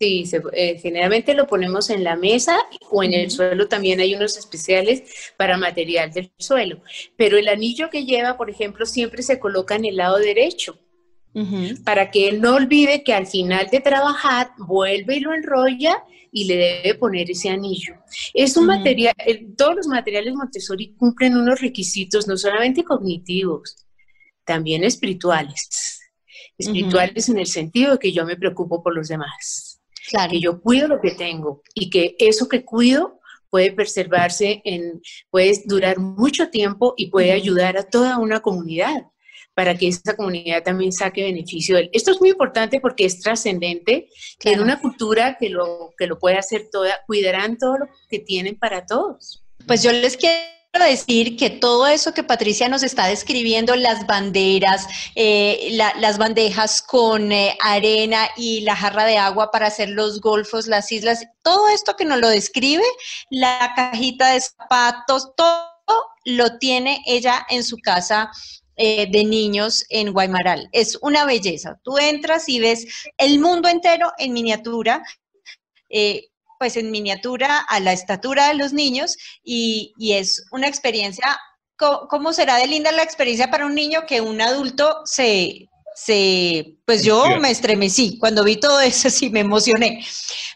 Sí, 0.02 0.24
eh, 0.54 0.78
generalmente 0.78 1.34
lo 1.34 1.46
ponemos 1.46 1.90
en 1.90 2.04
la 2.04 2.16
mesa 2.16 2.56
o 2.90 3.02
en 3.02 3.12
el 3.12 3.30
suelo 3.30 3.68
también 3.68 4.00
hay 4.00 4.14
unos 4.14 4.38
especiales 4.38 5.02
para 5.36 5.58
material 5.58 6.10
del 6.10 6.32
suelo. 6.38 6.80
Pero 7.18 7.36
el 7.36 7.48
anillo 7.48 7.90
que 7.90 8.06
lleva, 8.06 8.38
por 8.38 8.48
ejemplo, 8.48 8.86
siempre 8.86 9.22
se 9.22 9.38
coloca 9.38 9.74
en 9.74 9.84
el 9.84 9.96
lado 9.96 10.16
derecho. 10.16 10.78
Para 11.84 12.10
que 12.10 12.30
él 12.30 12.40
no 12.40 12.54
olvide 12.54 13.04
que 13.04 13.12
al 13.12 13.26
final 13.26 13.68
de 13.70 13.80
trabajar 13.80 14.52
vuelve 14.56 15.16
y 15.16 15.20
lo 15.20 15.34
enrolla 15.34 16.02
y 16.32 16.44
le 16.44 16.56
debe 16.56 16.94
poner 16.94 17.30
ese 17.30 17.50
anillo. 17.50 17.94
Es 18.32 18.56
un 18.56 18.66
material, 18.66 19.14
todos 19.56 19.76
los 19.76 19.86
materiales 19.86 20.34
Montessori 20.34 20.94
cumplen 20.94 21.36
unos 21.36 21.60
requisitos 21.60 22.26
no 22.26 22.38
solamente 22.38 22.84
cognitivos, 22.84 23.76
también 24.44 24.82
espirituales. 24.82 26.00
Espirituales 26.56 27.28
en 27.28 27.38
el 27.38 27.46
sentido 27.46 27.92
de 27.92 27.98
que 27.98 28.12
yo 28.12 28.24
me 28.24 28.36
preocupo 28.36 28.82
por 28.82 28.96
los 28.96 29.08
demás 29.08 29.69
que 30.28 30.40
yo 30.40 30.60
cuido 30.60 30.88
lo 30.88 31.00
que 31.00 31.12
tengo 31.12 31.62
y 31.74 31.90
que 31.90 32.16
eso 32.18 32.48
que 32.48 32.64
cuido 32.64 33.20
puede 33.48 33.72
preservarse, 33.72 34.62
en, 34.64 35.02
puede 35.30 35.62
durar 35.66 35.98
mucho 35.98 36.50
tiempo 36.50 36.94
y 36.96 37.10
puede 37.10 37.32
ayudar 37.32 37.76
a 37.76 37.82
toda 37.82 38.18
una 38.18 38.40
comunidad 38.40 39.06
para 39.54 39.76
que 39.76 39.88
esa 39.88 40.16
comunidad 40.16 40.62
también 40.62 40.92
saque 40.92 41.24
beneficio 41.24 41.76
de 41.76 41.82
él. 41.82 41.90
Esto 41.92 42.12
es 42.12 42.20
muy 42.20 42.30
importante 42.30 42.80
porque 42.80 43.04
es 43.04 43.20
trascendente 43.20 44.08
que 44.38 44.52
en 44.52 44.60
una 44.60 44.80
cultura 44.80 45.36
que 45.38 45.50
lo, 45.50 45.92
que 45.98 46.06
lo 46.06 46.18
puede 46.18 46.38
hacer 46.38 46.68
toda, 46.70 47.00
cuidarán 47.06 47.58
todo 47.58 47.78
lo 47.78 47.86
que 48.08 48.20
tienen 48.20 48.56
para 48.56 48.86
todos. 48.86 49.44
Pues 49.66 49.82
yo 49.82 49.92
les 49.92 50.16
quiero 50.16 50.59
decir 50.78 51.36
que 51.36 51.50
todo 51.50 51.86
eso 51.88 52.14
que 52.14 52.22
Patricia 52.22 52.68
nos 52.68 52.82
está 52.82 53.06
describiendo, 53.06 53.74
las 53.74 54.06
banderas, 54.06 54.86
eh, 55.16 55.68
las 55.72 56.18
bandejas 56.18 56.82
con 56.82 57.32
eh, 57.32 57.56
arena 57.60 58.28
y 58.36 58.60
la 58.60 58.76
jarra 58.76 59.04
de 59.04 59.18
agua 59.18 59.50
para 59.50 59.66
hacer 59.66 59.90
los 59.90 60.20
golfos, 60.20 60.68
las 60.68 60.92
islas, 60.92 61.26
todo 61.42 61.68
esto 61.68 61.96
que 61.96 62.04
nos 62.04 62.20
lo 62.20 62.28
describe, 62.28 62.84
la 63.30 63.72
cajita 63.74 64.32
de 64.32 64.40
zapatos, 64.40 65.32
todo 65.36 65.70
lo 66.24 66.58
tiene 66.58 67.02
ella 67.06 67.46
en 67.50 67.64
su 67.64 67.76
casa 67.78 68.30
eh, 68.76 69.08
de 69.10 69.24
niños 69.24 69.84
en 69.88 70.12
Guaymaral. 70.12 70.68
Es 70.72 70.96
una 71.02 71.24
belleza. 71.24 71.80
Tú 71.82 71.98
entras 71.98 72.48
y 72.48 72.60
ves 72.60 72.86
el 73.18 73.40
mundo 73.40 73.68
entero 73.68 74.12
en 74.18 74.32
miniatura 74.32 75.02
pues 76.60 76.76
en 76.76 76.90
miniatura 76.90 77.60
a 77.60 77.80
la 77.80 77.94
estatura 77.94 78.48
de 78.48 78.54
los 78.54 78.74
niños 78.74 79.16
y, 79.42 79.94
es 79.98 80.44
una 80.52 80.68
experiencia, 80.68 81.40
¿cómo, 81.76 82.34
será 82.34 82.56
de 82.56 82.66
linda 82.66 82.92
la 82.92 83.02
experiencia 83.02 83.50
para 83.50 83.64
un 83.64 83.74
niño 83.74 84.04
que 84.06 84.20
un 84.20 84.42
adulto 84.42 85.00
se, 85.06 85.70
se, 85.94 86.76
pues 86.84 87.02
yo 87.02 87.24
me 87.40 87.50
estremecí 87.50 88.18
cuando 88.18 88.44
vi 88.44 88.56
todo 88.56 88.78
eso, 88.78 89.08
sí 89.10 89.30
me 89.30 89.40
emocioné. 89.40 90.04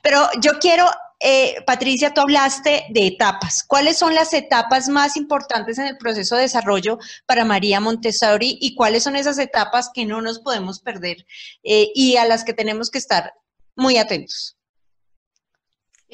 Pero 0.03 0.29
yo 0.43 0.59
quiero, 0.61 0.87
eh, 1.21 1.55
Patricia, 1.67 2.13
tú 2.13 2.21
hablaste 2.21 2.85
de 2.91 3.07
etapas. 3.07 3.65
¿Cuáles 3.67 3.97
son 3.97 4.15
las 4.15 4.35
etapas 4.35 4.91
más 4.91 5.17
importantes 5.17 5.79
en 5.79 5.87
el 5.87 5.97
proceso 5.97 6.37
de 6.37 6.43
desarrollo 6.43 6.99
para 7.25 7.47
María 7.47 7.81
Montessori 7.81 8.59
y 8.61 8.75
cuáles 8.75 9.05
son 9.05 9.17
esas 9.17 9.39
etapas 9.39 9.89
que 9.95 10.05
no 10.05 10.21
nos 10.21 10.41
podemos 10.41 10.81
perder 10.81 11.25
eh, 11.63 11.89
y 11.95 12.19
a 12.19 12.27
las 12.27 12.45
que 12.45 12.53
tenemos 12.53 12.91
que 12.91 12.99
estar 12.99 13.33
muy 13.75 13.97
atentos? 13.97 14.59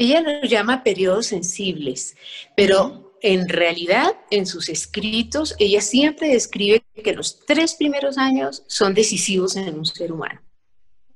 Ella 0.00 0.22
los 0.22 0.48
llama 0.48 0.82
periodos 0.82 1.26
sensibles, 1.26 2.16
pero 2.56 3.18
en 3.20 3.50
realidad 3.50 4.16
en 4.30 4.46
sus 4.46 4.70
escritos 4.70 5.54
ella 5.58 5.82
siempre 5.82 6.30
describe 6.30 6.82
que 7.04 7.12
los 7.12 7.44
tres 7.44 7.74
primeros 7.74 8.16
años 8.16 8.64
son 8.66 8.94
decisivos 8.94 9.56
en 9.56 9.78
un 9.78 9.84
ser 9.84 10.10
humano. 10.10 10.40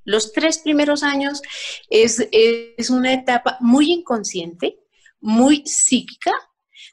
Los 0.05 0.35
tres 0.35 0.59
primeros 0.59 1.03
años 1.03 1.41
es, 1.89 2.29
es 2.31 2.91
una 2.91 3.15
etapa 3.15 3.57
muy 3.61 3.91
inconsciente, 3.91 4.77
muy 5.19 5.63
psíquica, 5.65 6.33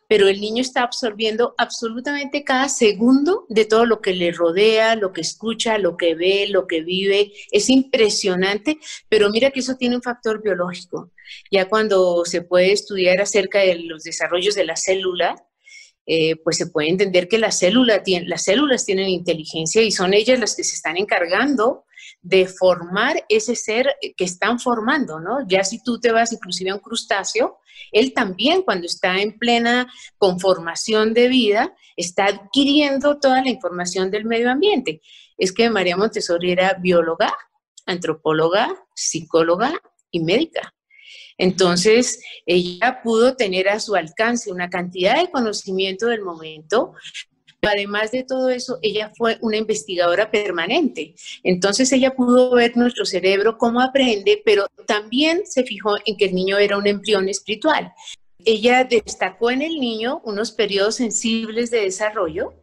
pero 0.07 0.29
el 0.29 0.39
niño 0.39 0.61
está 0.61 0.83
absorbiendo 0.83 1.55
absolutamente 1.57 2.45
cada 2.45 2.69
segundo 2.69 3.45
de 3.49 3.65
todo 3.65 3.85
lo 3.85 3.99
que 3.99 4.13
le 4.13 4.31
rodea, 4.31 4.95
lo 4.95 5.11
que 5.11 5.19
escucha, 5.19 5.77
lo 5.77 5.97
que 5.97 6.15
ve, 6.15 6.47
lo 6.47 6.67
que 6.67 6.83
vive. 6.83 7.33
Es 7.51 7.69
impresionante, 7.69 8.79
pero 9.09 9.29
mira 9.29 9.51
que 9.51 9.59
eso 9.59 9.75
tiene 9.75 9.97
un 9.97 10.01
factor 10.01 10.41
biológico. 10.41 11.11
Ya 11.51 11.67
cuando 11.67 12.23
se 12.25 12.41
puede 12.41 12.71
estudiar 12.71 13.21
acerca 13.21 13.59
de 13.59 13.75
los 13.75 14.03
desarrollos 14.03 14.55
de 14.55 14.65
la 14.65 14.75
célula, 14.75 15.35
eh, 16.05 16.35
pues 16.43 16.57
se 16.57 16.67
puede 16.67 16.89
entender 16.89 17.27
que 17.27 17.37
la 17.37 17.51
célula 17.51 18.01
las 18.25 18.43
células 18.43 18.85
tienen 18.85 19.07
inteligencia 19.07 19.83
y 19.83 19.91
son 19.91 20.13
ellas 20.13 20.39
las 20.39 20.55
que 20.55 20.63
se 20.63 20.75
están 20.75 20.97
encargando 20.97 21.85
de 22.21 22.47
formar 22.47 23.23
ese 23.29 23.55
ser 23.55 23.95
que 24.17 24.23
están 24.23 24.59
formando, 24.59 25.19
¿no? 25.19 25.47
Ya 25.47 25.63
si 25.63 25.81
tú 25.81 25.99
te 25.99 26.11
vas 26.11 26.31
inclusive 26.33 26.71
a 26.71 26.75
un 26.75 26.81
crustáceo, 26.81 27.59
él 27.91 28.13
también 28.13 28.63
cuando 28.63 28.85
está 28.85 29.19
en 29.21 29.37
plena 29.37 29.91
conformación 30.17 31.13
de 31.13 31.27
vida, 31.27 31.75
está 31.95 32.25
adquiriendo 32.25 33.19
toda 33.19 33.41
la 33.41 33.49
información 33.49 34.11
del 34.11 34.25
medio 34.25 34.51
ambiente. 34.51 35.01
Es 35.37 35.51
que 35.51 35.69
María 35.69 35.97
Montessori 35.97 36.51
era 36.51 36.73
bióloga, 36.73 37.33
antropóloga, 37.85 38.75
psicóloga 38.93 39.73
y 40.11 40.21
médica. 40.21 40.73
Entonces, 41.37 42.21
ella 42.45 43.01
pudo 43.03 43.35
tener 43.35 43.69
a 43.69 43.79
su 43.79 43.95
alcance 43.95 44.51
una 44.51 44.69
cantidad 44.69 45.19
de 45.19 45.31
conocimiento 45.31 46.07
del 46.07 46.21
momento, 46.21 46.93
Además 47.61 48.11
de 48.11 48.23
todo 48.23 48.49
eso, 48.49 48.79
ella 48.81 49.11
fue 49.15 49.37
una 49.41 49.57
investigadora 49.57 50.31
permanente. 50.31 51.13
Entonces 51.43 51.91
ella 51.91 52.15
pudo 52.15 52.51
ver 52.55 52.75
nuestro 52.75 53.05
cerebro, 53.05 53.57
cómo 53.57 53.81
aprende, 53.81 54.41
pero 54.43 54.67
también 54.87 55.43
se 55.45 55.63
fijó 55.63 55.95
en 56.05 56.17
que 56.17 56.25
el 56.25 56.33
niño 56.33 56.57
era 56.57 56.77
un 56.77 56.87
embrión 56.87 57.29
espiritual. 57.29 57.93
Ella 58.43 58.83
destacó 58.83 59.51
en 59.51 59.61
el 59.61 59.79
niño 59.79 60.21
unos 60.25 60.51
periodos 60.51 60.95
sensibles 60.95 61.69
de 61.69 61.81
desarrollo 61.81 62.55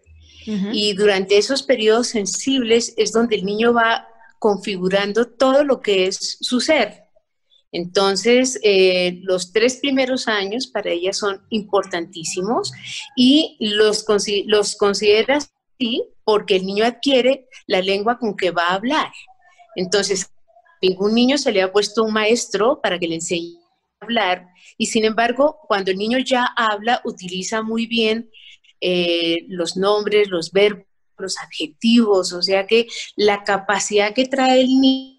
y 0.72 0.94
durante 0.94 1.36
esos 1.36 1.62
periodos 1.62 2.08
sensibles 2.08 2.94
es 2.96 3.12
donde 3.12 3.36
el 3.36 3.44
niño 3.44 3.74
va 3.74 4.08
configurando 4.38 5.26
todo 5.26 5.62
lo 5.62 5.80
que 5.80 6.06
es 6.06 6.38
su 6.40 6.60
ser. 6.60 7.07
Entonces, 7.72 8.58
eh, 8.62 9.20
los 9.22 9.52
tres 9.52 9.76
primeros 9.76 10.26
años 10.26 10.66
para 10.66 10.90
ella 10.90 11.12
son 11.12 11.42
importantísimos 11.50 12.72
y 13.16 13.56
los, 13.60 14.04
los 14.46 14.76
considera 14.76 15.36
así 15.36 16.04
porque 16.24 16.56
el 16.56 16.66
niño 16.66 16.84
adquiere 16.84 17.46
la 17.66 17.82
lengua 17.82 18.18
con 18.18 18.36
que 18.36 18.50
va 18.50 18.68
a 18.68 18.74
hablar. 18.74 19.12
Entonces, 19.76 20.30
ningún 20.80 21.14
niño 21.14 21.36
se 21.36 21.52
le 21.52 21.62
ha 21.62 21.72
puesto 21.72 22.04
un 22.04 22.12
maestro 22.12 22.80
para 22.80 22.98
que 22.98 23.08
le 23.08 23.16
enseñe 23.16 23.58
a 24.00 24.04
hablar 24.04 24.48
y 24.78 24.86
sin 24.86 25.04
embargo, 25.04 25.58
cuando 25.66 25.90
el 25.90 25.98
niño 25.98 26.18
ya 26.18 26.44
habla, 26.56 27.02
utiliza 27.04 27.62
muy 27.62 27.86
bien 27.86 28.30
eh, 28.80 29.44
los 29.48 29.76
nombres, 29.76 30.28
los 30.28 30.52
verbos, 30.52 30.86
los 31.18 31.36
adjetivos, 31.38 32.32
o 32.32 32.40
sea 32.40 32.66
que 32.68 32.86
la 33.16 33.42
capacidad 33.42 34.14
que 34.14 34.26
trae 34.26 34.60
el 34.60 34.80
niño 34.80 35.17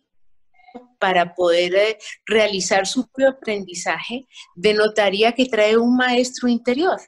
para 1.00 1.34
poder 1.34 1.76
eh, 1.76 1.98
realizar 2.26 2.86
su 2.86 3.08
propio 3.08 3.30
aprendizaje, 3.30 4.28
denotaría 4.56 5.32
que 5.32 5.46
trae 5.46 5.78
un 5.78 5.96
maestro 5.96 6.48
interior. 6.48 7.00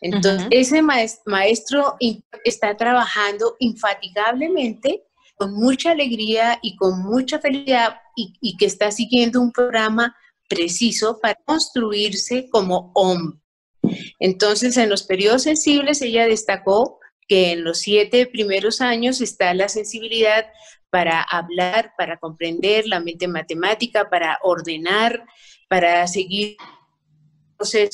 Entonces, 0.00 0.46
ese 0.50 0.80
maestro 0.82 1.96
está 2.44 2.76
trabajando 2.76 3.56
infatigablemente, 3.58 5.04
con 5.36 5.54
mucha 5.54 5.92
alegría 5.92 6.58
y 6.62 6.76
con 6.76 7.02
mucha 7.02 7.38
felicidad, 7.38 7.96
y, 8.16 8.56
que 8.56 8.66
está 8.66 8.90
siguiendo 8.90 9.40
un 9.40 9.52
programa 9.52 10.16
preciso 10.48 11.18
para 11.20 11.36
construirse 11.44 12.48
como 12.50 12.90
hombre. 12.94 13.38
Entonces, 14.18 14.76
en 14.76 14.90
los 14.90 15.02
periodos 15.04 15.42
sensibles, 15.44 16.02
ella 16.02 16.26
destacó 16.26 16.98
que 17.28 17.52
en 17.52 17.64
los 17.64 17.78
siete 17.78 18.26
primeros 18.26 18.80
años 18.80 19.20
está 19.20 19.52
la 19.54 19.68
sensibilidad 19.68 20.46
para 20.90 21.22
hablar, 21.22 21.92
para 21.96 22.18
comprender 22.18 22.86
la 22.86 23.00
mente 23.00 23.28
matemática, 23.28 24.08
para 24.08 24.38
ordenar, 24.42 25.24
para 25.68 26.06
seguir 26.06 26.56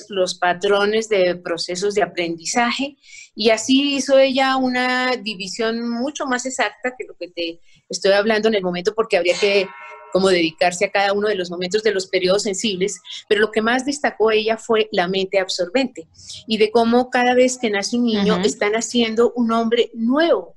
los 0.09 0.35
patrones 0.35 1.09
de 1.09 1.37
procesos 1.37 1.95
de 1.95 2.03
aprendizaje. 2.03 2.97
Y 3.35 3.51
así 3.51 3.97
hizo 3.97 4.19
ella 4.19 4.57
una 4.57 5.17
división 5.17 5.89
mucho 5.89 6.27
más 6.27 6.47
exacta 6.47 6.95
que 6.97 7.07
lo 7.07 7.17
que 7.17 7.29
te 7.29 7.61
estoy 7.89 8.13
hablando 8.13 8.49
en 8.49 8.55
el 8.55 8.63
momento, 8.63 8.95
porque 8.95 9.17
habría 9.17 9.39
que 9.39 9.69
como 10.13 10.29
dedicarse 10.29 10.85
a 10.85 10.93
cada 10.93 11.13
uno 11.13 11.27
de 11.27 11.35
los 11.35 11.51
momentos 11.51 11.83
de 11.83 11.93
los 11.93 12.07
periodos 12.07 12.45
sensibles, 12.45 13.01
pero 13.29 13.41
lo 13.41 13.51
que 13.51 13.61
más 13.61 13.85
destacó 13.85 14.31
ella 14.31 14.57
fue 14.57 14.89
la 14.93 15.09
mente 15.09 15.41
absorbente 15.41 16.07
y 16.47 16.57
de 16.57 16.71
cómo 16.71 17.11
cada 17.11 17.35
vez 17.35 17.59
que 17.59 17.69
nace 17.69 17.97
un 17.97 18.05
niño 18.05 18.39
están 18.45 18.75
haciendo 18.75 19.33
un 19.35 19.51
hombre 19.51 19.91
nuevo, 19.93 20.54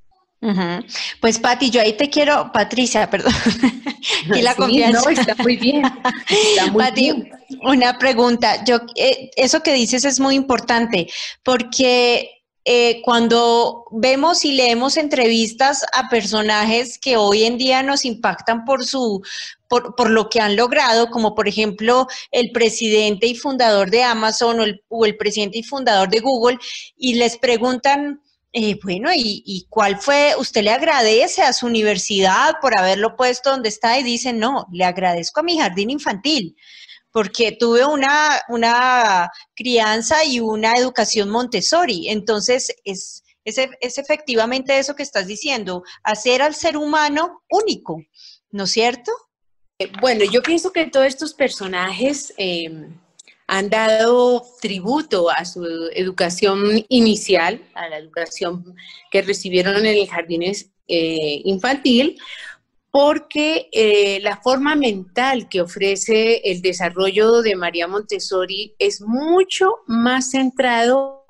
pues 1.19 1.39
Pati, 1.39 1.69
yo 1.69 1.81
ahí 1.81 1.93
te 1.93 2.09
quiero, 2.09 2.51
Patricia, 2.51 3.09
perdón, 3.09 3.33
y 4.35 4.41
la 4.41 4.55
confianza. 4.55 5.01
No, 5.01 5.09
está 5.09 5.35
muy 5.35 5.57
bien. 5.57 5.81
Pati, 6.77 7.29
una 7.63 7.97
pregunta. 7.97 8.63
Yo, 8.63 8.79
eh, 8.95 9.31
eso 9.35 9.61
que 9.61 9.73
dices 9.73 10.05
es 10.05 10.19
muy 10.19 10.35
importante 10.35 11.07
porque 11.43 12.37
eh, 12.69 13.01
cuando 13.01 13.85
vemos 13.91 14.43
y 14.43 14.51
leemos 14.51 14.97
entrevistas 14.97 15.85
a 15.93 16.09
personajes 16.09 16.99
que 16.99 17.15
hoy 17.15 17.45
en 17.45 17.57
día 17.57 17.81
nos 17.81 18.03
impactan 18.03 18.65
por 18.65 18.83
su, 18.83 19.23
por, 19.69 20.09
lo 20.09 20.27
que 20.27 20.41
han 20.41 20.57
logrado, 20.57 21.09
como 21.09 21.33
por 21.33 21.47
ejemplo 21.47 22.07
el 22.29 22.51
presidente 22.51 23.25
y 23.25 23.35
fundador 23.35 23.89
de 23.89 24.03
Amazon 24.03 24.59
o 24.89 25.05
el, 25.05 25.15
presidente 25.15 25.59
y 25.59 25.63
fundador 25.63 26.09
de 26.09 26.19
Google, 26.19 26.57
y 26.97 27.13
les 27.13 27.37
preguntan, 27.37 28.21
eh, 28.59 28.79
bueno, 28.83 29.11
¿y, 29.13 29.67
cuál 29.69 29.99
fue? 30.01 30.33
¿Usted 30.35 30.63
le 30.63 30.71
agradece 30.71 31.43
a 31.43 31.53
su 31.53 31.67
universidad 31.67 32.55
por 32.59 32.75
haberlo 32.75 33.15
puesto 33.15 33.51
donde 33.51 33.69
está? 33.69 33.99
Y 33.99 34.03
dicen, 34.03 34.39
no, 34.39 34.65
le 34.71 34.83
agradezco 34.83 35.41
a 35.41 35.43
mi 35.43 35.59
jardín 35.59 35.91
infantil 35.91 36.55
porque 37.11 37.51
tuve 37.51 37.85
una, 37.85 38.41
una 38.49 39.29
crianza 39.55 40.23
y 40.25 40.39
una 40.39 40.73
educación 40.73 41.29
Montessori. 41.29 42.09
Entonces, 42.09 42.75
es, 42.83 43.23
es, 43.45 43.59
es 43.79 43.97
efectivamente 43.99 44.79
eso 44.79 44.95
que 44.95 45.03
estás 45.03 45.27
diciendo, 45.27 45.83
hacer 46.03 46.41
al 46.41 46.55
ser 46.55 46.77
humano 46.77 47.43
único, 47.51 48.01
¿no 48.49 48.63
es 48.63 48.71
cierto? 48.71 49.11
Eh, 49.77 49.91
bueno, 50.01 50.25
yo 50.25 50.41
pienso 50.41 50.71
que 50.71 50.87
todos 50.87 51.05
estos 51.05 51.35
personajes 51.35 52.33
em, 52.37 52.99
han 53.47 53.69
dado 53.69 54.45
tributo 54.61 55.29
a 55.29 55.45
su 55.45 55.65
educación 55.93 56.85
inicial, 56.89 57.61
a 57.73 57.87
la 57.87 57.97
educación 57.97 58.75
que 59.09 59.21
recibieron 59.21 59.77
en 59.77 59.97
el 59.97 60.07
jardín 60.07 60.43
eh, 60.43 61.41
infantil, 61.45 62.17
porque 62.91 63.69
eh, 63.71 64.19
la 64.21 64.37
forma 64.37 64.75
mental 64.75 65.47
que 65.49 65.61
ofrece 65.61 66.41
el 66.43 66.61
desarrollo 66.61 67.41
de 67.41 67.55
María 67.55 67.87
Montessori 67.87 68.75
es 68.79 69.01
mucho 69.01 69.75
más 69.87 70.31
centrado 70.31 71.25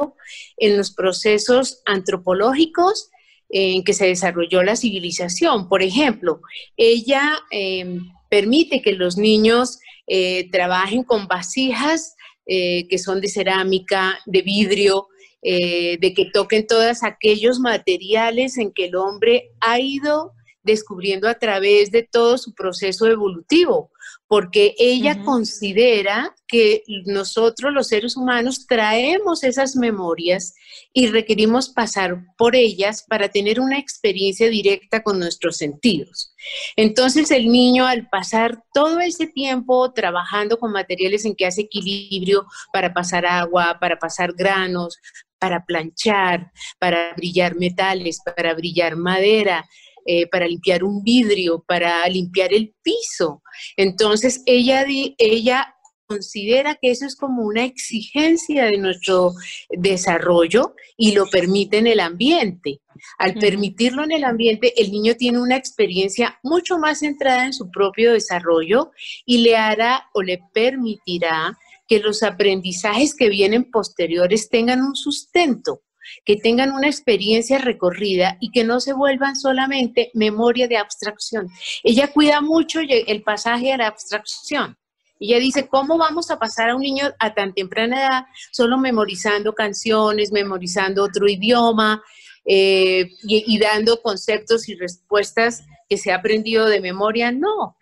en 0.58 0.78
los 0.78 0.92
procesos 0.92 1.82
antropológicos 1.86 3.10
en 3.50 3.84
que 3.84 3.94
se 3.94 4.08
desarrolló 4.08 4.64
la 4.64 4.76
civilización. 4.76 5.70
Por 5.70 5.82
ejemplo, 5.84 6.42
ella 6.76 7.38
em, 7.52 8.12
permite 8.30 8.82
que 8.82 8.94
los 8.94 9.18
niños 9.18 9.80
eh, 10.08 10.50
trabajen 10.52 11.04
con 11.04 11.28
vasijas 11.28 12.16
eh, 12.46 12.88
que 12.88 12.98
son 12.98 13.20
de 13.20 13.28
cerámica, 13.28 14.18
de 14.26 14.42
vidrio, 14.42 15.08
eh, 15.42 15.98
de 16.00 16.14
que 16.14 16.32
toquen 16.34 16.66
todos 16.66 17.04
aquellos 17.04 17.60
materiales 17.60 18.58
en 18.58 18.72
que 18.72 18.86
el 18.86 18.96
hombre 18.96 19.52
ha 19.60 19.80
ido 19.80 20.32
descubriendo 20.64 21.28
a 21.28 21.36
través 21.36 21.92
de 21.92 22.04
todo 22.04 22.38
su 22.38 22.54
proceso 22.54 23.06
evolutivo 23.08 23.92
porque 24.28 24.76
ella 24.78 25.24
considera 25.24 26.36
que 26.48 26.84
nosotros 27.06 27.74
los 27.74 27.88
seres 27.88 28.18
humanos 28.18 28.66
traemos 28.68 29.44
esas 29.44 29.76
memorias 29.76 30.54
y 30.94 31.08
requerimos 31.08 31.70
pasar 31.70 32.26
por 32.38 32.56
ellas 32.56 33.04
para 33.08 33.30
tener 33.30 33.60
una 33.60 33.80
experiencia 33.80 34.50
directa 34.50 35.02
con 35.02 35.20
nuestros 35.20 35.58
sentidos. 35.58 36.34
Entonces 36.76 37.32
el 37.32 37.50
niño 37.50 37.86
al 37.86 38.10
pasar 38.10 38.64
todo 38.74 39.00
ese 39.00 39.28
tiempo 39.28 39.92
trabajando 39.94 40.58
con 40.58 40.72
materiales 40.72 41.26
en 41.26 41.36
que 41.36 41.46
hace 41.46 41.62
equilibrio 41.62 42.46
para 42.74 42.94
pasar 42.94 43.26
agua, 43.26 43.78
para 43.80 43.98
pasar 43.98 44.34
granos, 44.34 44.98
para 45.40 45.66
planchar, 45.66 46.52
para 46.80 47.14
brillar 47.16 47.56
metales, 47.56 48.20
para 48.36 48.54
brillar 48.54 48.96
madera, 48.96 49.68
eh, 50.10 50.26
para 50.28 50.48
limpiar 50.48 50.86
un 50.86 51.04
vidrio, 51.04 51.66
para 51.68 52.08
limpiar 52.08 52.54
el 52.54 52.74
piso. 52.82 53.44
Entonces, 53.76 54.42
ella, 54.46 54.86
ella 55.18 55.76
considera 56.08 56.76
que 56.82 56.92
eso 56.92 57.06
es 57.06 57.18
como 57.18 57.44
una 57.44 57.66
exigencia 57.66 58.66
de 58.66 58.78
nuestro 58.78 59.34
desarrollo 59.70 60.76
y 60.96 61.12
lo 61.12 61.26
permite 61.30 61.78
en 61.80 61.88
el 61.88 62.00
ambiente. 62.00 62.80
Al 63.18 63.34
permitirlo 63.34 64.06
en 64.06 64.14
el 64.14 64.24
ambiente, 64.24 64.82
el 64.82 64.92
niño 64.92 65.16
tiene 65.16 65.40
una 65.40 65.58
experiencia 65.58 66.40
mucho 66.42 66.80
más 66.80 67.00
centrada 67.00 67.46
en 67.46 67.54
su 67.54 67.70
propio 67.70 68.14
desarrollo 68.14 68.92
y 69.26 69.40
le 69.40 69.58
hará 69.58 70.06
o 70.14 70.24
le 70.24 70.40
permitirá 70.54 71.58
que 71.86 72.00
los 72.00 72.24
aprendizajes 72.24 73.14
que 73.14 73.28
vienen 73.28 73.70
posteriores 73.70 74.50
tengan 74.50 74.82
un 74.82 74.96
sustento 74.96 75.82
que 76.26 76.36
tengan 76.36 76.72
una 76.72 76.88
experiencia 76.88 77.58
recorrida 77.58 78.38
y 78.40 78.52
que 78.52 78.64
no 78.64 78.80
se 78.80 78.94
vuelvan 78.94 79.36
solamente 79.36 80.12
memoria 80.14 80.68
de 80.68 80.78
abstracción. 80.78 81.50
Ella 81.84 82.08
cuida 82.08 82.42
mucho 82.42 82.80
el 82.82 83.24
pasaje 83.24 83.74
a 83.74 83.78
la 83.78 83.88
abstracción. 83.88 84.78
Ella 85.20 85.40
dice, 85.40 85.68
¿cómo 85.68 85.98
vamos 85.98 86.30
a 86.30 86.38
pasar 86.38 86.70
a 86.70 86.76
un 86.76 86.82
niño 86.82 87.12
a 87.20 87.34
tan 87.34 87.54
temprana 87.54 88.02
edad 88.02 88.24
solo 88.52 88.78
memorizando 88.78 89.54
canciones, 89.54 90.32
memorizando 90.32 91.04
otro 91.04 91.28
idioma 91.28 92.04
eh, 92.46 93.10
y 93.24 93.60
dando 93.60 94.02
conceptos 94.02 94.70
y 94.70 94.76
respuestas 94.76 95.64
que 95.90 95.98
se 95.98 96.12
ha 96.12 96.18
aprendido 96.18 96.68
de 96.68 96.82
memoria? 96.82 97.32
No, 97.32 97.78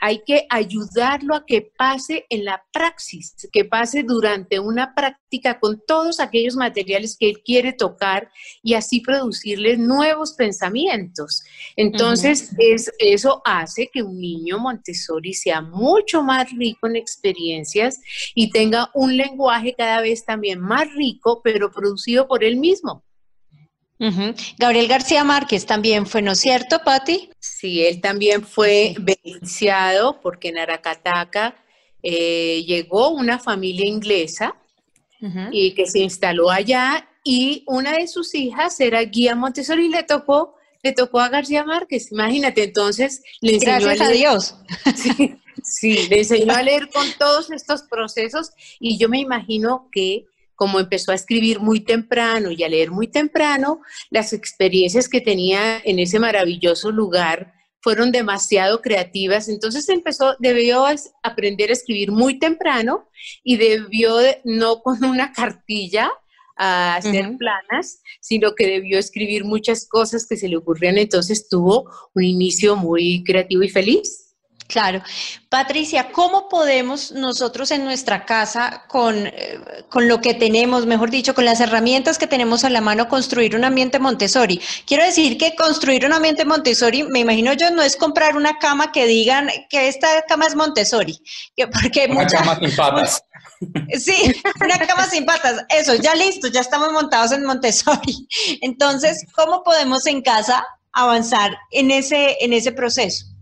hay 0.00 0.22
que 0.24 0.46
ayudarlo 0.48 1.34
a 1.34 1.44
que 1.46 1.72
pase 1.76 2.26
en 2.30 2.44
la 2.44 2.62
praxis, 2.72 3.34
que 3.52 3.64
pase 3.64 4.02
durante 4.02 4.58
una 4.58 4.94
práctica 4.94 5.58
con 5.58 5.82
todos 5.86 6.20
aquellos 6.20 6.56
materiales 6.56 7.16
que 7.18 7.28
él 7.28 7.42
quiere 7.44 7.72
tocar 7.72 8.30
y 8.62 8.74
así 8.74 9.00
producirle 9.00 9.76
nuevos 9.76 10.32
pensamientos. 10.32 11.42
Entonces, 11.76 12.52
es, 12.58 12.90
eso 12.98 13.42
hace 13.44 13.88
que 13.92 14.02
un 14.02 14.20
niño 14.20 14.58
Montessori 14.58 15.34
sea 15.34 15.60
mucho 15.60 16.22
más 16.22 16.50
rico 16.52 16.86
en 16.86 16.96
experiencias 16.96 18.00
y 18.34 18.50
tenga 18.50 18.90
un 18.94 19.16
lenguaje 19.16 19.74
cada 19.76 20.00
vez 20.00 20.24
también 20.24 20.60
más 20.60 20.92
rico, 20.94 21.40
pero 21.42 21.70
producido 21.70 22.28
por 22.28 22.44
él 22.44 22.56
mismo. 22.56 23.04
Gabriel 24.58 24.86
García 24.86 25.24
Márquez 25.24 25.66
también 25.66 26.06
fue, 26.06 26.22
¿no 26.22 26.32
es 26.32 26.40
cierto, 26.40 26.80
Patti? 26.84 27.30
Sí, 27.40 27.84
él 27.84 28.00
también 28.00 28.44
fue 28.44 28.94
beneficiado 28.98 30.20
porque 30.20 30.48
en 30.48 30.58
Aracataca 30.58 31.56
eh, 32.02 32.64
llegó 32.64 33.10
una 33.10 33.38
familia 33.38 33.86
inglesa 33.86 34.54
y 35.50 35.74
que 35.74 35.86
se 35.86 35.98
instaló 35.98 36.48
allá 36.48 37.08
y 37.24 37.64
una 37.66 37.92
de 37.92 38.06
sus 38.06 38.34
hijas 38.34 38.78
era 38.78 39.02
Guía 39.02 39.34
Montessori 39.34 39.86
y 39.86 39.88
le 39.88 40.04
tocó, 40.04 40.54
le 40.82 40.92
tocó 40.92 41.20
a 41.20 41.28
García 41.28 41.64
Márquez. 41.64 42.12
Imagínate, 42.12 42.62
entonces 42.62 43.22
le 43.40 43.54
enseñó 43.54 43.80
Gracias 43.80 44.08
a, 44.08 44.12
Dios. 44.12 44.54
sí, 45.64 46.06
le 46.08 46.20
enseñó 46.20 46.54
a 46.54 46.62
leer 46.62 46.88
con 46.88 47.06
todos 47.18 47.50
estos 47.50 47.82
procesos 47.82 48.52
y 48.78 48.96
yo 48.96 49.08
me 49.08 49.18
imagino 49.18 49.88
que 49.90 50.26
como 50.58 50.80
empezó 50.80 51.12
a 51.12 51.14
escribir 51.14 51.60
muy 51.60 51.78
temprano 51.78 52.50
y 52.50 52.64
a 52.64 52.68
leer 52.68 52.90
muy 52.90 53.06
temprano, 53.06 53.80
las 54.10 54.32
experiencias 54.32 55.08
que 55.08 55.20
tenía 55.20 55.80
en 55.84 56.00
ese 56.00 56.18
maravilloso 56.18 56.90
lugar 56.90 57.54
fueron 57.80 58.10
demasiado 58.10 58.82
creativas. 58.82 59.48
Entonces 59.48 59.88
empezó, 59.88 60.34
debió 60.40 60.84
aprender 61.22 61.70
a 61.70 61.74
escribir 61.74 62.10
muy 62.10 62.40
temprano 62.40 63.08
y 63.44 63.56
debió, 63.56 64.16
no 64.42 64.82
con 64.82 65.04
una 65.04 65.32
cartilla, 65.32 66.10
a 66.56 66.96
hacer 66.96 67.36
planas, 67.38 68.02
sino 68.20 68.56
que 68.56 68.66
debió 68.66 68.98
escribir 68.98 69.44
muchas 69.44 69.86
cosas 69.86 70.26
que 70.26 70.36
se 70.36 70.48
le 70.48 70.56
ocurrían. 70.56 70.98
Entonces 70.98 71.48
tuvo 71.48 71.88
un 72.16 72.24
inicio 72.24 72.74
muy 72.74 73.22
creativo 73.22 73.62
y 73.62 73.68
feliz. 73.68 74.27
Claro. 74.68 75.02
Patricia, 75.48 76.12
¿cómo 76.12 76.46
podemos 76.50 77.10
nosotros 77.12 77.70
en 77.70 77.86
nuestra 77.86 78.26
casa, 78.26 78.84
con, 78.86 79.26
eh, 79.26 79.58
con, 79.88 80.06
lo 80.06 80.20
que 80.20 80.34
tenemos, 80.34 80.84
mejor 80.84 81.10
dicho, 81.10 81.34
con 81.34 81.46
las 81.46 81.60
herramientas 81.60 82.18
que 82.18 82.26
tenemos 82.26 82.64
a 82.64 82.70
la 82.70 82.82
mano, 82.82 83.08
construir 83.08 83.56
un 83.56 83.64
ambiente 83.64 83.98
Montessori? 83.98 84.60
Quiero 84.86 85.04
decir 85.04 85.38
que 85.38 85.56
construir 85.56 86.04
un 86.04 86.12
ambiente 86.12 86.44
Montessori, 86.44 87.02
me 87.04 87.20
imagino 87.20 87.54
yo, 87.54 87.70
no 87.70 87.80
es 87.80 87.96
comprar 87.96 88.36
una 88.36 88.58
cama 88.58 88.92
que 88.92 89.06
digan 89.06 89.48
que 89.70 89.88
esta 89.88 90.06
cama 90.28 90.44
es 90.46 90.54
Montessori. 90.54 91.18
porque 91.72 92.06
una 92.10 92.26
cama 92.26 92.58
sin 92.60 92.76
patas. 92.76 93.22
Sí, 93.98 94.34
una 94.62 94.78
cama 94.86 95.06
sin 95.06 95.24
patas. 95.24 95.64
Eso, 95.70 95.94
ya 95.94 96.14
listo, 96.14 96.48
ya 96.48 96.60
estamos 96.60 96.92
montados 96.92 97.32
en 97.32 97.42
Montessori. 97.42 98.28
Entonces, 98.60 99.24
¿cómo 99.34 99.64
podemos 99.64 100.06
en 100.06 100.20
casa 100.20 100.66
avanzar 100.92 101.56
en 101.70 101.90
ese, 101.90 102.36
en 102.40 102.52
ese 102.52 102.70
proceso? 102.70 103.37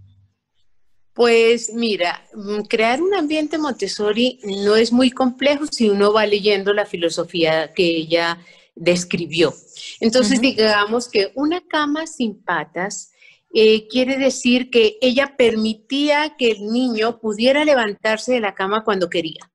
Pues 1.17 1.73
mira, 1.73 2.29
mm, 2.35 2.61
crear 2.69 3.01
un 3.01 3.15
ambiente 3.15 3.57
Montessori 3.57 4.39
no 4.45 4.77
es 4.77 4.93
muy 4.93 5.11
complejo 5.11 5.65
si 5.67 5.89
uno 5.89 6.13
va 6.13 6.27
leyendo 6.27 6.75
la 6.75 6.85
filosofía 6.85 7.73
que 7.73 7.85
ella 7.85 8.39
describió. 8.75 9.55
Entonces, 10.01 10.43
digamos 10.43 11.09
que 11.09 11.33
una 11.35 11.63
cama 11.67 12.07
sin 12.07 12.43
patas 12.43 13.13
eh, 13.55 13.89
quiere 13.89 14.19
decir 14.19 14.69
que 14.69 14.99
ella 15.01 15.35
permitía 15.39 16.37
que 16.37 16.51
el 16.51 16.67
niño 16.67 17.19
pudiera 17.19 17.65
levantarse 17.65 18.35
de 18.35 18.41
la 18.41 18.55
cama 18.55 18.85
cuando 18.85 19.09
quería 19.09 19.51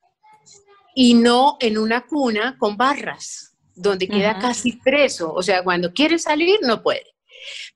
y 0.95 1.13
no 1.13 1.57
en 1.59 1.77
una 1.77 2.07
cuna 2.07 2.57
con 2.57 2.75
barras, 2.75 3.55
donde 3.75 4.07
queda 4.07 4.39
casi 4.39 4.73
preso. 4.73 5.31
O 5.31 5.43
sea, 5.43 5.63
cuando 5.63 5.93
quiere 5.93 6.17
salir, 6.17 6.57
no 6.63 6.81
puede. 6.81 7.05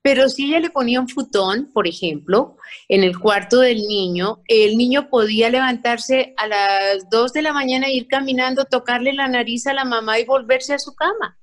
Pero 0.02 0.28
si 0.28 0.46
ella 0.46 0.60
le 0.60 0.70
ponía 0.70 1.00
un 1.00 1.08
futón, 1.08 1.70
por 1.72 1.86
ejemplo, 1.86 2.56
en 2.88 3.02
el 3.02 3.18
cuarto 3.18 3.60
del 3.60 3.78
niño, 3.78 4.42
el 4.46 4.76
niño 4.76 5.08
podía 5.10 5.50
levantarse 5.50 6.34
a 6.36 6.46
las 6.46 7.10
2 7.10 7.32
de 7.32 7.42
la 7.42 7.52
mañana, 7.52 7.90
ir 7.90 8.06
caminando, 8.06 8.64
tocarle 8.64 9.12
la 9.12 9.28
nariz 9.28 9.66
a 9.66 9.74
la 9.74 9.84
mamá 9.84 10.18
y 10.18 10.24
volverse 10.24 10.74
a 10.74 10.78
su 10.78 10.94
cama. 10.94 11.38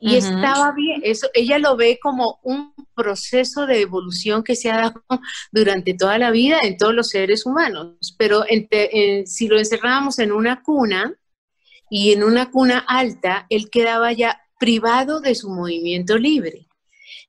y 0.00 0.14
estaba 0.14 0.72
bien. 0.72 1.00
Eso, 1.02 1.28
ella 1.34 1.58
lo 1.58 1.76
ve 1.76 1.98
como 2.00 2.38
un 2.44 2.72
proceso 2.94 3.66
de 3.66 3.80
evolución 3.80 4.44
que 4.44 4.54
se 4.54 4.70
ha 4.70 4.76
dado 4.76 5.02
durante 5.50 5.94
toda 5.94 6.18
la 6.18 6.30
vida 6.30 6.60
en 6.62 6.76
todos 6.76 6.94
los 6.94 7.08
seres 7.08 7.44
humanos. 7.44 8.14
Pero 8.16 8.44
si 9.26 9.48
lo 9.48 9.58
encerrábamos 9.58 10.20
en 10.20 10.30
una 10.30 10.62
cuna 10.62 11.14
y 11.90 12.12
en 12.12 12.22
una 12.22 12.50
cuna 12.50 12.78
alta, 12.86 13.46
él 13.50 13.70
quedaba 13.70 14.12
ya 14.12 14.40
privado 14.60 15.20
de 15.20 15.34
su 15.34 15.50
movimiento 15.50 16.16
libre. 16.16 16.67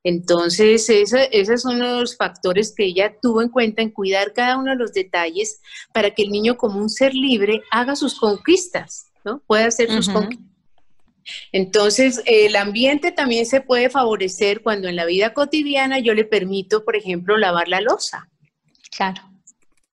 Entonces, 0.02 0.88
esos 0.88 1.62
son 1.62 1.78
los 1.78 2.16
factores 2.16 2.74
que 2.74 2.86
ella 2.86 3.14
tuvo 3.20 3.42
en 3.42 3.50
cuenta 3.50 3.82
en 3.82 3.90
cuidar 3.90 4.32
cada 4.32 4.56
uno 4.56 4.70
de 4.70 4.76
los 4.76 4.92
detalles 4.92 5.60
para 5.92 6.10
que 6.12 6.22
el 6.22 6.30
niño 6.30 6.56
como 6.56 6.80
un 6.80 6.88
ser 6.88 7.14
libre 7.14 7.62
haga 7.70 7.96
sus 7.96 8.18
conquistas, 8.18 9.10
¿no? 9.24 9.42
Pueda 9.46 9.66
hacer 9.66 9.90
sus 9.90 10.08
conquistas 10.08 10.50
entonces, 11.52 12.22
el 12.26 12.56
ambiente 12.56 13.12
también 13.12 13.46
se 13.46 13.60
puede 13.60 13.90
favorecer 13.90 14.62
cuando 14.62 14.88
en 14.88 14.96
la 14.96 15.04
vida 15.04 15.32
cotidiana 15.32 15.98
yo 15.98 16.14
le 16.14 16.24
permito, 16.24 16.84
por 16.84 16.96
ejemplo, 16.96 17.36
lavar 17.36 17.68
la 17.68 17.80
losa. 17.80 18.28
Claro. 18.90 19.22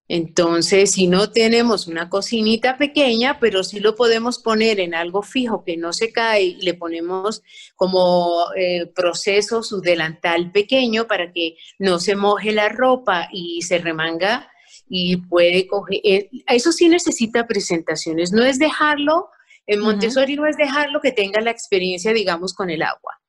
Entonces, 0.08 0.92
si 0.92 1.06
no 1.06 1.30
tenemos 1.30 1.86
una 1.86 2.08
cocinita 2.08 2.78
pequeña, 2.78 3.38
pero 3.38 3.62
sí 3.62 3.78
lo 3.78 3.94
podemos 3.94 4.38
poner 4.38 4.80
en 4.80 4.94
algo 4.94 5.22
fijo 5.22 5.64
que 5.64 5.76
no 5.76 5.92
se 5.92 6.12
cae, 6.12 6.56
le 6.60 6.74
ponemos 6.74 7.42
como 7.76 8.46
eh, 8.56 8.86
proceso 8.94 9.62
su 9.62 9.80
delantal 9.82 10.50
pequeño 10.50 11.06
para 11.06 11.30
que 11.32 11.56
no 11.78 11.98
se 12.00 12.16
moje 12.16 12.52
la 12.52 12.70
ropa 12.70 13.28
y 13.30 13.60
se 13.62 13.78
remanga 13.78 14.50
y 14.88 15.18
puede 15.18 15.66
coger. 15.66 16.00
Eh, 16.02 16.30
eso 16.46 16.72
sí 16.72 16.88
necesita 16.88 17.46
presentaciones, 17.46 18.32
no 18.32 18.44
es 18.44 18.58
dejarlo 18.58 19.28
en 19.68 19.80
Montessori 19.80 20.34
no 20.34 20.46
es 20.46 20.56
dejarlo 20.56 21.00
que 21.00 21.12
tenga 21.12 21.42
la 21.42 21.50
experiencia, 21.50 22.12
digamos, 22.14 22.54
con 22.54 22.70
el 22.70 22.82
agua. 22.82 23.20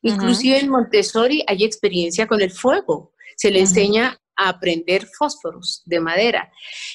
Inclusive 0.00 0.58
en 0.58 0.70
Montessori 0.70 1.44
hay 1.46 1.64
experiencia 1.64 2.26
con 2.26 2.40
el 2.40 2.50
fuego. 2.50 3.12
Se 3.36 3.50
le 3.50 3.60
enseña 3.60 4.18
a 4.48 4.58
prender 4.58 5.06
fósforos 5.06 5.82
de 5.86 6.00
madera. 6.00 6.50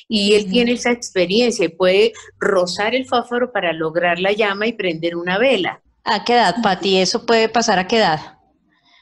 Y 0.07 0.33
él 0.36 0.49
tiene 0.49 0.73
esa 0.73 0.91
experiencia 0.91 1.65
y 1.65 1.69
puede 1.69 2.13
rozar 2.39 2.95
el 2.95 3.05
fósforo 3.05 3.51
para 3.51 3.73
lograr 3.73 4.19
la 4.19 4.31
llama 4.31 4.67
y 4.67 4.73
prender 4.73 5.15
una 5.15 5.38
vela. 5.38 5.81
¿A 6.03 6.23
qué 6.23 6.33
edad, 6.33 6.55
Pati? 6.63 6.99
¿Eso 6.99 7.25
puede 7.25 7.49
pasar 7.49 7.79
a 7.79 7.88
qué 7.88 7.97
edad? 7.97 8.38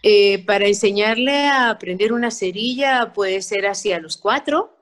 Eh, 0.01 0.43
para 0.45 0.67
enseñarle 0.67 1.47
a 1.47 1.77
prender 1.79 2.13
una 2.13 2.31
cerilla 2.31 3.12
puede 3.13 3.41
ser 3.41 3.65
hacia 3.65 3.99
los 3.99 4.17
cuatro 4.17 4.75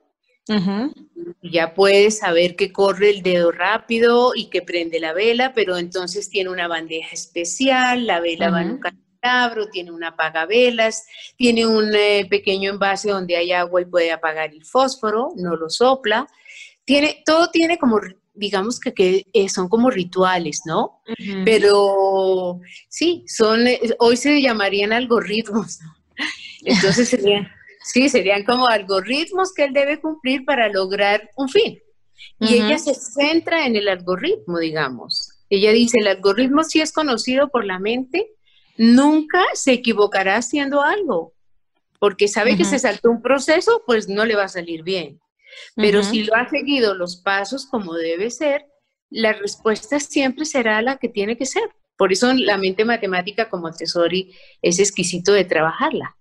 ya 1.42 1.74
puedes 1.74 2.20
saber 2.20 2.56
que 2.56 2.72
corre 2.72 3.10
el 3.10 3.22
dedo 3.22 3.52
rápido 3.52 4.34
y 4.36 4.50
que 4.50 4.62
prende 4.62 5.00
la 5.00 5.14
vela, 5.14 5.54
pero 5.54 5.78
entonces 5.78 6.30
tiene 6.30 6.50
una 6.50 6.68
bandeja 6.68 7.14
especial, 7.14 8.06
la 8.06 8.20
vela 8.20 8.50
va 8.50 8.62
en 8.62 8.72
un 8.72 8.80
candelabro, 9.24 9.68
tiene 9.70 9.92
un 9.92 10.04
apagavelas, 10.04 11.06
tiene 11.38 11.66
un 11.66 11.94
eh, 11.96 12.28
pequeño 12.30 12.72
envase 12.72 13.10
donde 13.10 13.36
hay 13.36 13.52
agua 13.52 13.82
y 13.82 13.86
puede 13.86 14.12
apagar 14.12 14.52
el 14.52 14.66
fósforo, 14.66 15.30
no 15.38 15.56
lo 15.56 15.70
sopla. 15.70 16.28
Tiene, 16.86 17.24
todo 17.26 17.50
tiene 17.50 17.78
como, 17.78 18.00
digamos 18.34 18.80
que, 18.80 19.26
eh, 19.32 19.50
son 19.50 19.70
como 19.70 19.90
rituales, 19.90 20.62
¿no? 20.66 21.02
Pero 21.46 22.60
sí, 22.90 23.24
son, 23.28 23.68
eh, 23.68 23.80
hoy 24.00 24.18
se 24.18 24.42
llamarían 24.42 24.92
algoritmos, 24.92 25.80
Entonces 26.66 27.10
serían 27.10 27.48
Sí, 27.84 28.08
serían 28.08 28.44
como 28.46 28.68
algoritmos 28.68 29.54
que 29.54 29.66
él 29.66 29.74
debe 29.74 30.00
cumplir 30.00 30.46
para 30.46 30.70
lograr 30.70 31.30
un 31.36 31.50
fin. 31.50 31.80
Y 32.40 32.56
ella 32.56 32.78
se 32.80 32.96
centra 32.96 33.66
en 33.66 33.76
el 33.76 33.90
algoritmo, 33.90 34.60
digamos. 34.60 35.32
Ella 35.50 35.72
dice, 35.72 36.00
el 36.00 36.08
algoritmo 36.08 36.64
si 36.64 36.80
es 36.80 36.94
conocido 36.94 37.50
por 37.50 37.66
la 37.66 37.80
mente, 37.80 38.32
nunca 38.78 39.44
se 39.54 39.74
equivocará 39.74 40.38
haciendo 40.38 40.82
algo, 40.82 41.34
porque 42.00 42.28
sabe 42.28 42.58
que 42.58 42.66
se 42.66 42.80
saltó 42.80 43.10
un 43.12 43.22
proceso, 43.22 43.84
pues 43.86 44.10
no 44.10 44.26
le 44.26 44.36
va 44.36 44.44
a 44.44 44.50
salir 44.50 44.84
bien. 44.84 45.20
Pero 45.76 46.04
si 46.04 46.24
lo 46.24 46.36
ha 46.36 46.50
seguido 46.50 46.96
los 46.96 47.18
pasos 47.18 47.66
como 47.66 47.94
debe 47.94 48.30
ser, 48.32 48.66
la 49.10 49.34
respuesta 49.34 50.00
siempre 50.00 50.46
será 50.46 50.82
la 50.82 50.98
que 50.98 51.10
tiene 51.10 51.38
que 51.38 51.46
ser. 51.46 51.64
Por 51.98 52.12
eso 52.12 52.34
la 52.34 52.58
mente 52.58 52.86
matemática 52.86 53.50
como 53.50 53.72
Tesori 53.72 54.34
es 54.62 54.80
exquisito 54.80 55.32
de 55.32 55.46
trabajarla. 55.46 56.18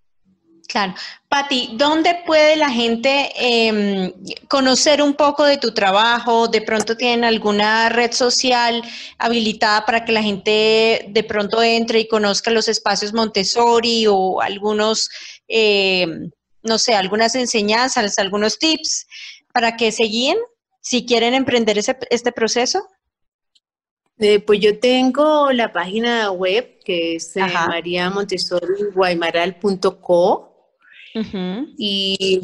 Claro. 0.69 0.95
Patti, 1.29 1.71
¿dónde 1.75 2.23
puede 2.27 2.57
la 2.57 2.71
gente 2.71 3.31
em, 3.37 4.13
conocer 4.49 5.03
un 5.03 5.15
poco 5.15 5.45
de 5.45 5.59
tu 5.59 5.73
trabajo? 5.73 6.49
¿De 6.49 6.61
pronto 6.63 6.97
tienen 6.97 7.25
alguna 7.25 7.89
red 7.89 8.13
social 8.13 8.83
habilitada 9.19 9.85
para 9.85 10.05
que 10.05 10.13
la 10.13 10.23
gente 10.23 11.07
de 11.09 11.25
pronto 11.25 11.63
entre 11.63 12.01
y 12.01 12.09
conozca 12.09 12.51
los 12.51 12.69
espacios 12.69 13.13
Montessori 13.13 14.07
o 14.09 14.41
algunos, 14.41 15.09
em, 15.49 16.31
no 16.63 16.79
sé, 16.79 16.95
algunas 16.95 17.35
enseñanzas, 17.35 18.19
algunos 18.19 18.59
tips 18.59 19.07
para 19.53 19.77
que 19.77 19.93
se 19.93 20.05
guíen 20.05 20.39
si 20.81 21.05
quieren 21.07 21.35
emprender 21.35 21.79
este 21.79 22.33
proceso? 22.33 22.87
Eh, 24.19 24.41
pues 24.41 24.61
yo 24.61 24.79
tengo 24.79 25.51
la 25.53 25.73
página 25.73 26.31
web 26.31 26.79
que 26.85 27.17
es 27.17 27.35
eh, 31.15 32.37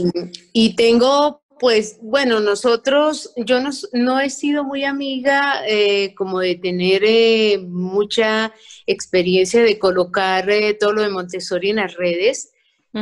y, 0.52 0.74
tengo, 0.76 1.42
pues, 1.58 1.98
bueno, 2.02 2.40
nosotros, 2.40 3.32
yo 3.36 3.60
no, 3.92 4.20
he 4.20 4.30
sido 4.30 4.64
muy 4.64 4.84
amiga 4.84 5.62
eh, 5.66 6.14
como 6.14 6.40
de 6.40 6.56
tener 6.56 7.02
eh, 7.04 7.58
mucha 7.58 8.52
experiencia 8.86 9.62
de 9.62 9.78
colocar 9.78 10.48
eh, 10.50 10.74
todo 10.74 10.92
lo 10.92 11.02
de 11.02 11.10
Montessori 11.10 11.70
en 11.70 11.76
las 11.76 11.94
redes, 11.94 12.52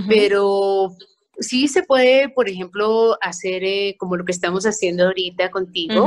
pero 0.09 0.95
sí 1.39 1.69
se 1.69 1.83
puede, 1.83 2.29
por 2.29 2.51
ejemplo, 2.51 3.17
hacer 3.23 3.97
como 3.97 4.17
lo 4.17 4.27
que 4.27 4.33
estamos 4.33 4.67
haciendo 4.67 5.05
ahorita 5.05 5.51
contigo, 5.51 6.07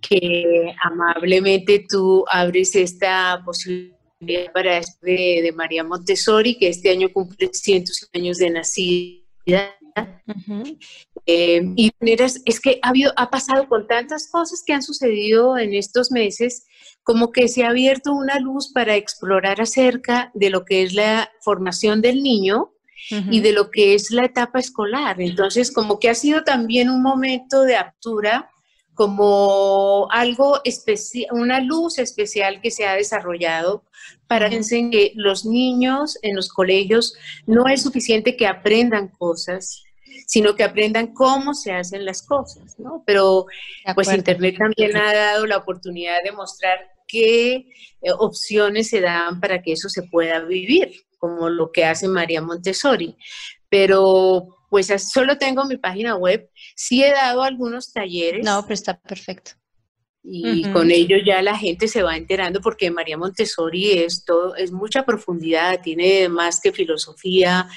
que 0.00 0.74
amablemente 0.82 1.84
tú 1.88 2.24
abres 2.28 2.74
esta 2.74 3.40
posibilidad 3.44 3.93
para 4.52 4.80
de, 5.02 5.40
de, 5.42 5.52
María 5.52 5.84
Montessori, 5.84 6.56
que 6.56 6.68
este 6.68 6.90
año 6.90 7.12
cumple 7.12 7.50
100 7.52 7.84
años 8.14 8.38
de 8.38 8.50
nacida. 8.50 9.74
Eh, 11.26 11.62
y 11.76 11.92
es 12.00 12.60
que 12.60 12.78
ha, 12.82 12.88
habido, 12.88 13.12
ha 13.16 13.30
pasado 13.30 13.68
con 13.68 13.86
tantas 13.86 14.28
cosas 14.30 14.62
que 14.66 14.72
han 14.72 14.82
sucedido 14.82 15.56
en 15.56 15.74
estos 15.74 16.10
meses, 16.10 16.66
como 17.02 17.32
que 17.32 17.48
se 17.48 17.64
ha 17.64 17.70
abierto 17.70 18.12
una 18.12 18.38
luz 18.40 18.72
para 18.72 18.96
explorar 18.96 19.60
acerca 19.60 20.30
de 20.34 20.50
lo 20.50 20.64
que 20.64 20.82
es 20.82 20.94
la 20.94 21.30
formación 21.40 22.02
del 22.02 22.22
niño 22.22 22.72
y 23.10 23.40
de 23.40 23.52
lo 23.52 23.70
que 23.70 23.94
es 23.94 24.10
la 24.10 24.24
etapa 24.24 24.58
escolar. 24.58 25.20
Entonces, 25.20 25.70
como 25.70 25.98
que 25.98 26.08
ha 26.08 26.14
sido 26.14 26.42
también 26.42 26.88
un 26.88 27.02
momento 27.02 27.62
de 27.62 27.76
aptura 27.76 28.50
como 28.94 30.08
algo 30.10 30.60
especial, 30.64 31.28
una 31.32 31.60
luz 31.60 31.98
especial 31.98 32.60
que 32.60 32.70
se 32.70 32.86
ha 32.86 32.94
desarrollado 32.94 33.84
para 34.26 34.48
que 34.48 35.12
los 35.16 35.44
niños 35.44 36.18
en 36.22 36.34
los 36.34 36.48
colegios 36.48 37.14
no 37.46 37.66
es 37.68 37.82
suficiente 37.82 38.36
que 38.36 38.46
aprendan 38.46 39.08
cosas, 39.08 39.82
sino 40.26 40.54
que 40.54 40.64
aprendan 40.64 41.12
cómo 41.12 41.54
se 41.54 41.72
hacen 41.72 42.04
las 42.04 42.22
cosas, 42.22 42.78
¿no? 42.78 43.02
Pero 43.06 43.46
pues 43.94 44.12
Internet 44.12 44.56
también 44.58 44.96
ha 44.96 45.12
dado 45.12 45.46
la 45.46 45.58
oportunidad 45.58 46.22
de 46.22 46.32
mostrar 46.32 46.78
qué 47.06 47.52
eh, 48.00 48.10
opciones 48.18 48.88
se 48.88 49.00
dan 49.00 49.40
para 49.40 49.60
que 49.60 49.72
eso 49.72 49.88
se 49.88 50.04
pueda 50.04 50.40
vivir, 50.40 50.92
como 51.18 51.48
lo 51.48 51.70
que 51.70 51.84
hace 51.84 52.08
María 52.08 52.40
Montessori. 52.40 53.16
Pero 53.68 54.53
pues 54.74 54.88
solo 55.08 55.38
tengo 55.38 55.64
mi 55.66 55.76
página 55.76 56.16
web. 56.16 56.50
Sí 56.74 57.04
he 57.04 57.12
dado 57.12 57.44
algunos 57.44 57.92
talleres. 57.92 58.44
No, 58.44 58.60
pero 58.62 58.74
está 58.74 58.98
perfecto. 58.98 59.52
Y 60.24 60.68
con 60.72 60.90
ello 60.90 61.16
ya 61.24 61.42
la 61.42 61.56
gente 61.56 61.86
se 61.86 62.02
va 62.02 62.16
enterando 62.16 62.60
porque 62.60 62.90
María 62.90 63.16
Montessori 63.16 63.92
es 63.92 64.24
todo, 64.24 64.56
es 64.56 64.72
mucha 64.72 65.04
profundidad, 65.04 65.80
tiene 65.80 66.28
más 66.28 66.60
que 66.60 66.72
filosofía, 66.72 67.68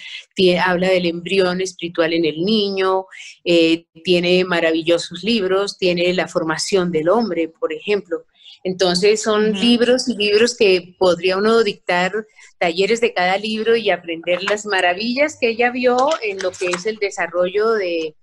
habla 0.66 0.90
del 0.90 1.06
embrión 1.06 1.62
espiritual 1.62 2.14
en 2.14 2.26
el 2.26 2.44
niño, 2.44 3.06
eh, 3.44 3.86
tiene 4.04 4.44
maravillosos 4.44 5.24
libros, 5.24 5.78
tiene 5.78 6.12
la 6.16 6.28
formación 6.28 6.92
del 6.92 7.10
hombre, 7.10 7.48
por 7.48 7.74
ejemplo. 7.74 8.26
Entonces 8.64 9.22
son 9.22 9.54
libros 9.54 10.08
y 10.08 10.16
libros 10.16 10.56
que 10.56 10.96
podría 10.98 11.38
uno 11.38 11.64
dictar 11.64 12.12
talleres 12.58 13.02
de 13.02 13.14
cada 13.14 13.38
libro 13.38 13.76
y 13.76 13.90
aprender 13.90 14.44
las 14.44 14.66
maravillas 14.66 15.38
que 15.40 15.50
ella 15.50 15.72
vio 15.72 15.98
en 16.22 16.40
lo 16.40 16.52
que 16.52 16.68
es 16.68 16.86
el 16.86 16.98
desarrollo 16.98 17.72
de, 17.72 18.16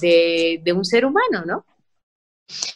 de, 0.00 0.72
un 0.72 0.84
ser 0.84 1.04
humano, 1.04 1.44
¿no? 1.46 1.64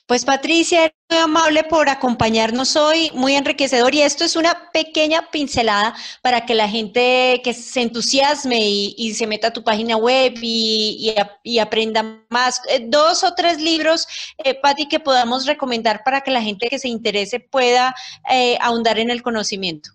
Pues 0.06 0.24
Patricia, 0.24 0.92
muy 1.08 1.18
amable 1.18 1.64
por 1.64 1.88
acompañarnos 1.88 2.76
hoy, 2.76 3.11
muy 3.14 3.35
enriquecedor 3.35 3.94
y 3.94 4.02
esto 4.02 4.24
es 4.24 4.37
una 4.37 4.70
pequeña 4.70 5.30
pincelada 5.30 5.94
para 6.22 6.44
que 6.44 6.54
la 6.54 6.68
gente 6.68 7.40
que 7.42 7.54
se 7.54 7.80
entusiasme 7.80 8.61
y, 8.61 9.14
se 9.14 9.26
meta 9.26 9.48
a 9.48 9.52
tu 9.52 9.64
página 9.64 9.96
web 9.96 10.35
y, 10.42 11.14
aprenda 11.61 12.22
más. 12.28 12.61
Eh, 12.68 12.85
dos 12.87 13.24
o 13.24 13.35
tres 13.35 13.61
libros, 13.61 14.06
eh, 14.38 14.54
Pati, 14.54 14.88
que 14.88 15.00
podamos 15.00 15.46
recomendar 15.46 16.02
para 16.04 16.20
que 16.20 16.30
la 16.30 16.42
gente 16.42 16.68
que 16.68 16.78
se 16.78 16.88
interese 16.88 17.40
pueda 17.40 17.94
eh, 18.30 18.58
ahondar 18.61 18.98
en 18.98 19.11
el 19.11 19.22
conocimiento. 19.22 19.90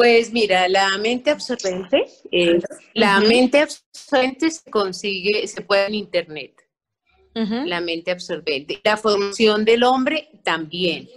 Pues 0.00 0.32
mira, 0.32 0.66
la 0.66 0.96
mente 0.96 1.30
absorbente, 1.30 2.06
eh, 2.32 2.58
la 2.94 3.20
mente 3.20 3.60
absorbente 3.60 4.50
se 4.50 4.70
consigue, 4.70 5.46
se 5.46 5.60
puede 5.60 5.88
en 5.88 5.94
internet. 5.94 6.59
La 7.34 7.80
mente 7.80 8.10
absorbente. 8.10 8.80
La 8.82 8.96
formación 8.96 9.64
del 9.64 9.84
hombre 9.84 10.28
también. 10.42 11.08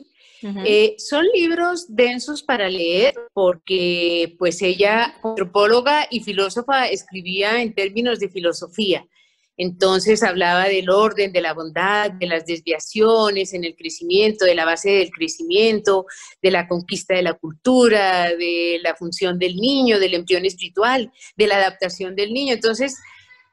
Eh, 0.65 0.95
son 0.97 1.26
libros 1.34 1.86
densos 1.88 2.43
para 2.43 2.67
leer 2.67 3.13
porque 3.34 4.36
pues 4.38 4.62
ella, 4.62 5.15
antropóloga 5.23 6.08
y 6.12 6.21
filósofa, 6.21 6.88
escribía 6.88 7.62
en 7.62 7.73
términos 7.73 8.19
de 8.19 8.30
filosofía. 8.30 9.08
Entonces 9.56 10.23
hablaba 10.23 10.65
del 10.65 10.89
orden, 10.89 11.32
de 11.32 11.41
la 11.41 11.54
bondad, 11.54 12.12
de 12.12 12.26
las 12.26 12.45
desviaciones 12.45 13.54
en 13.54 13.63
el 13.63 13.76
crecimiento, 13.76 14.45
de 14.45 14.56
la 14.56 14.65
base 14.65 14.89
del 14.89 15.12
crecimiento, 15.12 16.08
de 16.41 16.52
la 16.52 16.67
conquista 16.67 17.13
de 17.15 17.21
la 17.21 17.36
cultura, 17.36 18.30
de 18.36 18.80
la 18.82 18.95
función 18.95 19.38
del 19.38 19.56
niño, 19.56 19.99
del 19.99 20.15
embrión 20.15 20.45
espiritual, 20.45 21.12
de 21.38 21.47
la 21.47 21.58
adaptación 21.58 22.15
del 22.15 22.34
niño. 22.34 22.54
Entonces, 22.56 22.97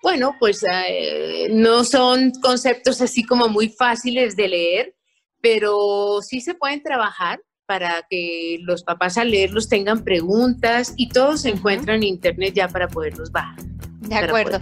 bueno, 0.02 0.34
pues 0.38 0.64
eh, 0.88 1.48
no 1.50 1.84
son 1.84 2.32
conceptos 2.42 3.00
así 3.00 3.24
como 3.24 3.48
muy 3.48 3.68
fáciles 3.68 4.36
de 4.36 4.48
leer, 4.48 4.94
pero 5.40 6.20
sí 6.22 6.40
se 6.40 6.54
pueden 6.54 6.82
trabajar 6.82 7.40
para 7.66 8.04
que 8.10 8.58
los 8.62 8.82
papás 8.82 9.16
al 9.16 9.30
leerlos 9.30 9.68
tengan 9.68 10.02
preguntas 10.02 10.92
y 10.96 11.08
todos 11.08 11.42
se 11.42 11.50
encuentran 11.50 11.98
en 11.98 12.04
internet 12.04 12.54
ya 12.54 12.68
para 12.68 12.88
poderlos 12.88 13.30
bajar. 13.30 13.62
De 14.00 14.16
acuerdo. 14.16 14.58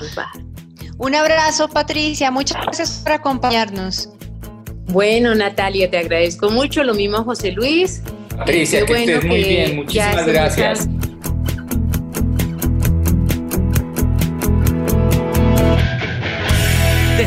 Un 0.99 1.15
abrazo, 1.15 1.69
Patricia. 1.69 2.31
Muchas 2.31 2.61
gracias 2.63 3.01
por 3.03 3.13
acompañarnos. 3.13 4.11
Bueno, 4.89 5.35
Natalia, 5.35 5.91
te 5.91 5.99
agradezco 5.99 6.51
mucho. 6.51 6.83
Lo 6.83 6.95
mismo, 6.95 7.23
José 7.25 7.53
Luis. 7.53 8.03
Patricia, 8.37 8.85
que 8.85 8.93
estés 8.93 9.25
muy 9.25 9.43
bien. 9.43 9.77
Muchísimas 9.77 10.27
gracias. 10.27 10.89